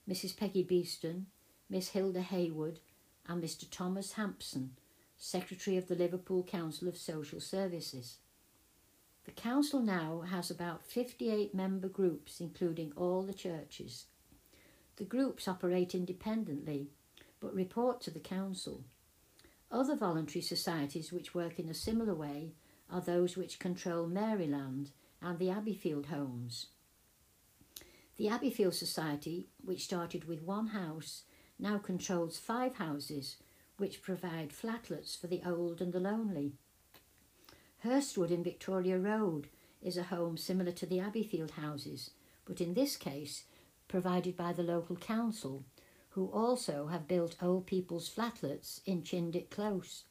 Mrs. 0.10 0.36
Peggy 0.36 0.64
Beeston, 0.64 1.28
Miss 1.70 1.90
Hilda 1.90 2.22
Haywood, 2.22 2.80
and 3.28 3.42
Mr. 3.42 3.66
Thomas 3.70 4.14
Hampson, 4.14 4.72
Secretary 5.18 5.78
of 5.78 5.88
the 5.88 5.96
Liverpool 5.96 6.44
Council 6.44 6.90
of 6.90 6.98
Social 6.98 7.40
Services. 7.40 8.18
The 9.26 9.32
council 9.32 9.80
now 9.82 10.22
has 10.22 10.52
about 10.52 10.86
58 10.86 11.54
member 11.54 11.88
groups, 11.88 12.42
including 12.42 12.92
all 12.96 13.24
the 13.24 13.34
churches. 13.34 14.08
The 14.98 15.06
groups 15.06 15.48
operate 15.48 15.96
independently, 15.96 16.90
but 17.40 17.54
report 17.54 18.02
to 18.02 18.12
the 18.12 18.20
council. 18.20 18.84
Other 19.72 19.96
voluntary 19.96 20.42
societies 20.42 21.12
which 21.12 21.34
work 21.34 21.60
in 21.60 21.70
a 21.70 21.74
similar 21.74 22.14
way 22.14 22.54
are 22.90 23.02
those 23.02 23.36
which 23.36 23.60
control 23.60 24.08
Maryland 24.08 24.92
and 25.22 25.40
the 25.40 25.48
Abbeyfield 25.48 26.08
homes. 26.08 26.68
The 28.18 28.28
Abbeyfield 28.28 28.76
Society, 28.76 29.48
which 29.64 29.86
started 29.86 30.26
with 30.26 30.44
one 30.44 30.68
house, 30.68 31.24
now 31.58 31.80
controls 31.80 32.38
five 32.38 32.76
houses 32.76 33.38
which 33.78 34.04
provide 34.04 34.50
flatlets 34.50 35.20
for 35.20 35.28
the 35.28 35.42
old 35.46 35.82
and 35.82 35.92
the 35.92 36.00
lonely. 36.00 36.54
Hurstwood 37.84 38.32
in 38.32 38.46
Victoria 38.46 38.98
Road 38.98 39.50
is 39.82 39.98
a 39.98 40.04
home 40.04 40.38
similar 40.38 40.72
to 40.72 40.86
the 40.86 41.00
Abbeyfield 41.00 41.52
houses, 41.52 42.12
but 42.46 42.62
in 42.62 42.76
this 42.76 42.96
case 42.96 43.44
provided 43.90 44.38
by 44.38 44.54
the 44.54 44.64
local 44.64 44.96
council, 44.96 45.66
who 46.12 46.28
also 46.28 46.88
have 46.88 47.10
built 47.10 47.36
old 47.42 47.66
people's 47.66 48.10
flatlets 48.10 48.80
in 48.86 49.02
Chindit 49.04 49.50
Close. 49.50 50.06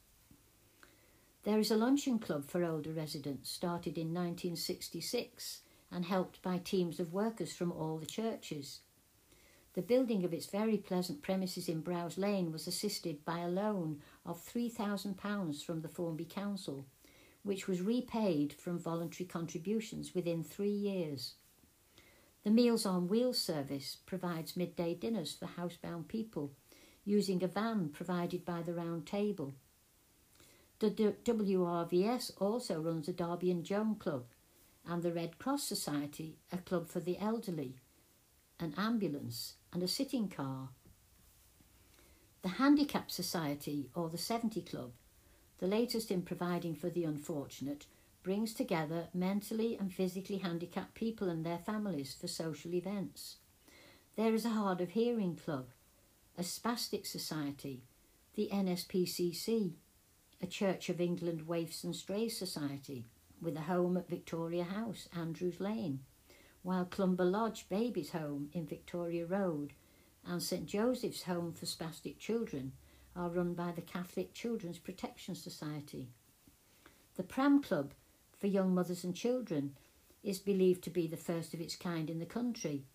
There 1.43 1.57
is 1.57 1.71
a 1.71 1.75
luncheon 1.75 2.19
club 2.19 2.45
for 2.45 2.63
older 2.63 2.91
residents 2.91 3.49
started 3.49 3.97
in 3.97 4.13
1966 4.13 5.61
and 5.91 6.05
helped 6.05 6.43
by 6.43 6.59
teams 6.59 6.99
of 6.99 7.11
workers 7.11 7.53
from 7.53 7.71
all 7.71 7.97
the 7.97 8.05
churches. 8.05 8.81
The 9.73 9.81
building 9.81 10.23
of 10.23 10.33
its 10.33 10.45
very 10.45 10.77
pleasant 10.77 11.23
premises 11.23 11.67
in 11.67 11.81
Brows 11.81 12.19
Lane 12.19 12.51
was 12.51 12.67
assisted 12.67 13.25
by 13.25 13.39
a 13.39 13.49
loan 13.49 14.03
of 14.27 14.45
£3,000 14.45 15.63
from 15.63 15.81
the 15.81 15.89
Formby 15.89 16.25
Council, 16.25 16.85
which 17.43 17.67
was 17.67 17.81
repaid 17.81 18.53
from 18.53 18.79
voluntary 18.79 19.27
contributions 19.27 20.15
within 20.15 20.43
three 20.43 20.69
years. 20.69 21.35
The 22.43 22.51
Meals 22.51 22.85
on 22.85 23.07
Wheels 23.07 23.37
service 23.37 23.97
provides 24.05 24.57
midday 24.57 24.95
dinners 24.95 25.33
for 25.33 25.45
housebound 25.45 26.07
people 26.07 26.51
using 27.05 27.43
a 27.43 27.47
van 27.47 27.89
provided 27.89 28.45
by 28.45 28.61
the 28.61 28.73
Round 28.73 29.05
Table. 29.05 29.53
The 30.79 30.89
WRVS 30.89 32.31
also 32.41 32.81
runs 32.81 33.07
a 33.07 33.13
Darby 33.13 33.51
and 33.51 33.63
Joan 33.63 33.95
Club 33.95 34.25
and 34.85 35.01
the 35.01 35.13
Red 35.13 35.39
Cross 35.39 35.63
Society, 35.63 36.35
a 36.51 36.57
club 36.57 36.89
for 36.89 36.99
the 36.99 37.17
elderly, 37.19 37.75
an 38.59 38.73
ambulance, 38.77 39.53
and 39.71 39.81
a 39.81 39.87
sitting 39.87 40.27
car. 40.27 40.69
The 42.41 42.49
Handicap 42.49 43.09
Society, 43.09 43.89
or 43.95 44.09
the 44.09 44.17
70 44.17 44.61
Club, 44.63 44.91
the 45.63 45.69
latest 45.69 46.11
in 46.11 46.21
providing 46.21 46.75
for 46.75 46.89
the 46.89 47.05
unfortunate, 47.05 47.85
brings 48.21 48.53
together 48.53 49.07
mentally 49.13 49.77
and 49.79 49.93
physically 49.93 50.39
handicapped 50.39 50.93
people 50.93 51.29
and 51.29 51.45
their 51.45 51.57
families 51.57 52.13
for 52.19 52.27
social 52.27 52.73
events. 52.73 53.37
There 54.17 54.33
is 54.33 54.43
a 54.43 54.49
hard 54.49 54.81
of 54.81 54.89
hearing 54.89 55.37
club, 55.37 55.67
a 56.37 56.41
spastic 56.41 57.07
society, 57.07 57.85
the 58.35 58.49
NSPCC, 58.51 59.75
a 60.41 60.47
Church 60.47 60.89
of 60.89 60.99
England 60.99 61.47
Waifs 61.47 61.85
and 61.85 61.95
Strays 61.95 62.37
Society, 62.37 63.05
with 63.41 63.55
a 63.55 63.61
home 63.61 63.95
at 63.95 64.09
Victoria 64.09 64.65
House, 64.65 65.07
Andrews 65.17 65.61
Lane, 65.61 66.01
while 66.61 66.83
Clumber 66.83 67.23
Lodge 67.23 67.69
Babies 67.69 68.11
Home 68.11 68.49
in 68.51 68.65
Victoria 68.65 69.25
Road 69.25 69.71
and 70.25 70.43
St 70.43 70.65
Joseph's 70.65 71.23
Home 71.23 71.53
for 71.53 71.65
Spastic 71.65 72.19
Children 72.19 72.73
are 73.15 73.29
run 73.29 73.53
by 73.53 73.71
the 73.71 73.81
Catholic 73.81 74.33
Children's 74.33 74.79
Protection 74.79 75.35
Society. 75.35 76.09
The 77.15 77.23
Pram 77.23 77.61
Club 77.61 77.93
for 78.39 78.47
young 78.47 78.73
mothers 78.73 79.03
and 79.03 79.15
children 79.15 79.75
is 80.23 80.39
believed 80.39 80.83
to 80.83 80.89
be 80.89 81.07
the 81.07 81.17
first 81.17 81.53
of 81.53 81.61
its 81.61 81.75
kind 81.75 82.09
in 82.09 82.19
the 82.19 82.25
country. 82.25 82.85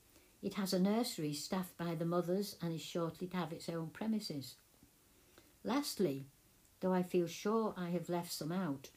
It 0.43 0.55
has 0.55 0.73
a 0.73 0.79
nursery 0.79 1.33
staffed 1.33 1.77
by 1.77 1.95
the 1.95 2.05
mothers 2.05 2.57
and 2.63 2.73
is 2.73 2.81
shortly 2.81 3.27
to 3.29 3.37
have 3.37 3.53
its 3.53 3.69
own 3.69 3.89
premises. 3.89 4.57
Lastly, 5.65 6.27
though 6.81 6.93
I 6.93 7.03
feel 7.03 7.27
sure 7.27 7.75
I 7.77 7.91
have 7.91 8.09
left 8.09 8.33
some 8.33 8.53
out, 8.53 8.91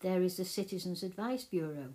there 0.00 0.22
is 0.22 0.36
the 0.36 0.44
Citizens 0.44 1.02
Advice 1.02 1.44
Bureau, 1.44 1.94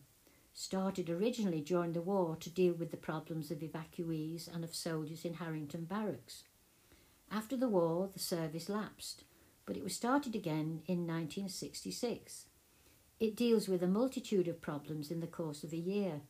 started 0.53 1.09
originally 1.09 1.61
during 1.61 1.93
the 1.93 2.01
war 2.01 2.35
to 2.35 2.49
deal 2.49 2.73
with 2.73 2.91
the 2.91 2.97
problems 2.97 3.49
of 3.49 3.59
evacuees 3.59 4.53
and 4.53 4.63
of 4.63 4.75
soldiers 4.75 5.25
in 5.25 5.35
Harington 5.35 5.85
Barracks. 5.85 6.43
After 7.33 7.57
the 7.57 7.67
war, 7.67 8.09
the 8.13 8.19
service 8.19 8.69
lapsed, 8.69 9.23
but 9.65 9.75
it 9.75 9.83
was 9.83 9.95
started 9.95 10.35
again 10.35 10.83
in 10.85 11.07
1966. 11.07 12.45
It 13.19 13.35
deals 13.35 13.67
with 13.67 13.81
a 13.81 13.87
multitude 13.87 14.47
of 14.47 14.61
problems 14.61 15.09
in 15.09 15.19
the 15.19 15.25
course 15.25 15.63
of 15.63 15.73
a 15.73 15.77
year. 15.77 16.21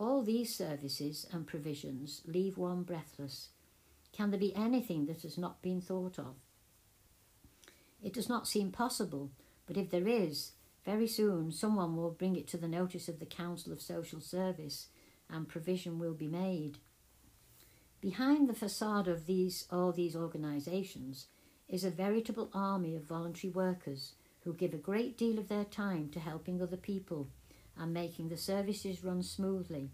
All 0.00 0.22
these 0.22 0.54
services 0.54 1.26
and 1.30 1.46
provisions 1.46 2.22
leave 2.24 2.56
one 2.56 2.82
breathless. 2.82 3.50
Can 4.12 4.30
there 4.30 4.40
be 4.40 4.56
anything 4.56 5.04
that 5.04 5.20
has 5.20 5.36
not 5.36 5.60
been 5.60 5.82
thought 5.82 6.18
of? 6.18 6.36
It 8.02 8.14
does 8.14 8.28
not 8.28 8.48
seem 8.48 8.72
possible, 8.72 9.32
but 9.66 9.76
if 9.76 9.90
there 9.90 10.08
is, 10.08 10.52
very 10.86 11.08
soon, 11.08 11.52
someone 11.52 11.94
will 11.94 12.10
bring 12.10 12.36
it 12.36 12.48
to 12.48 12.56
the 12.56 12.68
notice 12.68 13.10
of 13.10 13.18
the 13.18 13.26
Council 13.26 13.70
of 13.70 13.82
Social 13.82 14.22
Service 14.22 14.86
and 15.28 15.46
provision 15.46 15.98
will 15.98 16.14
be 16.14 16.28
made. 16.28 16.78
Behind 18.06 18.48
the 18.48 18.54
facade 18.54 19.08
of 19.08 19.26
these, 19.26 19.66
all 19.68 19.90
these 19.90 20.14
organisations 20.14 21.26
is 21.68 21.82
a 21.82 21.90
veritable 21.90 22.48
army 22.54 22.94
of 22.94 23.02
voluntary 23.02 23.50
workers 23.50 24.12
who 24.44 24.54
give 24.54 24.72
a 24.72 24.76
great 24.76 25.18
deal 25.18 25.40
of 25.40 25.48
their 25.48 25.64
time 25.64 26.08
to 26.10 26.20
helping 26.20 26.62
other 26.62 26.76
people 26.76 27.26
and 27.76 27.92
making 27.92 28.28
the 28.28 28.36
services 28.36 29.02
run 29.02 29.24
smoothly. 29.24 29.90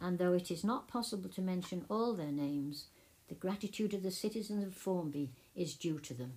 And 0.00 0.18
though 0.18 0.32
it 0.32 0.50
is 0.50 0.64
not 0.64 0.88
possible 0.88 1.30
to 1.30 1.40
mention 1.40 1.84
all 1.88 2.14
their 2.14 2.32
names, 2.32 2.86
the 3.28 3.36
gratitude 3.36 3.94
of 3.94 4.02
the 4.02 4.10
citizens 4.10 4.64
of 4.66 4.74
Formby 4.74 5.30
is 5.54 5.76
due 5.76 6.00
to 6.00 6.14
them. 6.14 6.32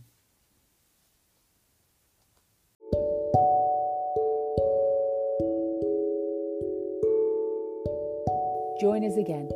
Join 8.79 9.03
us 9.03 9.17
again. 9.17 9.49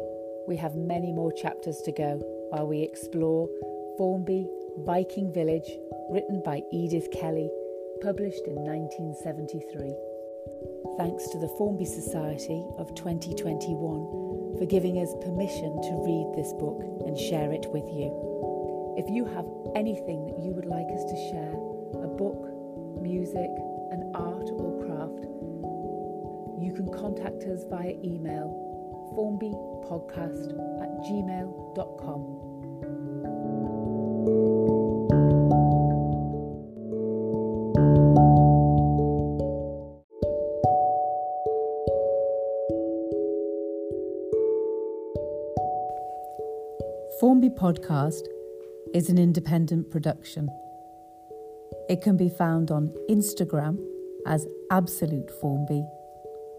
We 0.47 0.55
have 0.55 0.75
many 0.75 1.11
more 1.11 1.33
chapters 1.33 1.81
to 1.83 1.91
go 1.91 2.23
while 2.51 2.65
we 2.65 2.81
explore 2.81 3.49
Formby, 3.97 4.47
Viking 4.85 5.33
Village, 5.33 5.69
written 6.09 6.41
by 6.45 6.61
Edith 6.71 7.11
Kelly, 7.11 7.51
published 7.99 8.47
in 8.47 8.55
1973. 8.55 9.91
Thanks 10.95 11.27
to 11.35 11.37
the 11.37 11.51
Formby 11.59 11.83
Society 11.83 12.63
of 12.79 12.95
2021 12.95 14.55
for 14.55 14.65
giving 14.65 15.03
us 15.03 15.11
permission 15.19 15.75
to 15.83 16.03
read 16.07 16.31
this 16.39 16.53
book 16.55 16.79
and 17.03 17.19
share 17.19 17.51
it 17.51 17.67
with 17.75 17.83
you. 17.91 18.07
If 18.95 19.11
you 19.11 19.25
have 19.25 19.45
anything 19.75 20.31
that 20.31 20.39
you 20.39 20.55
would 20.55 20.65
like 20.65 20.87
us 20.95 21.03
to 21.03 21.17
share, 21.27 21.59
a 21.99 22.07
book, 22.07 22.39
music, 23.03 23.51
an 23.91 24.15
art 24.15 24.47
or 24.55 24.79
craft, 24.79 25.27
you 26.63 26.71
can 26.71 26.87
contact 26.87 27.43
us 27.43 27.67
via 27.67 27.99
email 27.99 28.66
formbypodcast 29.17 30.53
at 30.79 30.91
gmail.com. 31.01 32.21
Formby 47.19 47.49
Podcast 47.49 48.21
is 48.93 49.09
an 49.09 49.17
independent 49.17 49.89
production. 49.89 50.47
It 51.89 52.03
can 52.03 52.15
be 52.15 52.29
found 52.29 52.69
on 52.69 52.93
Instagram 53.09 53.83
as 54.27 54.45
Absolute 54.69 55.31
Formby 55.41 55.83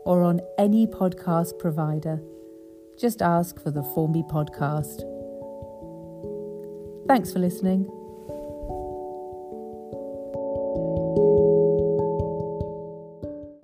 or 0.04 0.24
on 0.24 0.40
any 0.58 0.86
podcast 0.86 1.56
provider 1.60 2.20
just 2.98 3.22
ask 3.22 3.62
for 3.62 3.70
the 3.70 3.82
Formby 3.94 4.22
podcast. 4.24 5.02
Thanks 7.06 7.32
for 7.32 7.38
listening. 7.38 7.97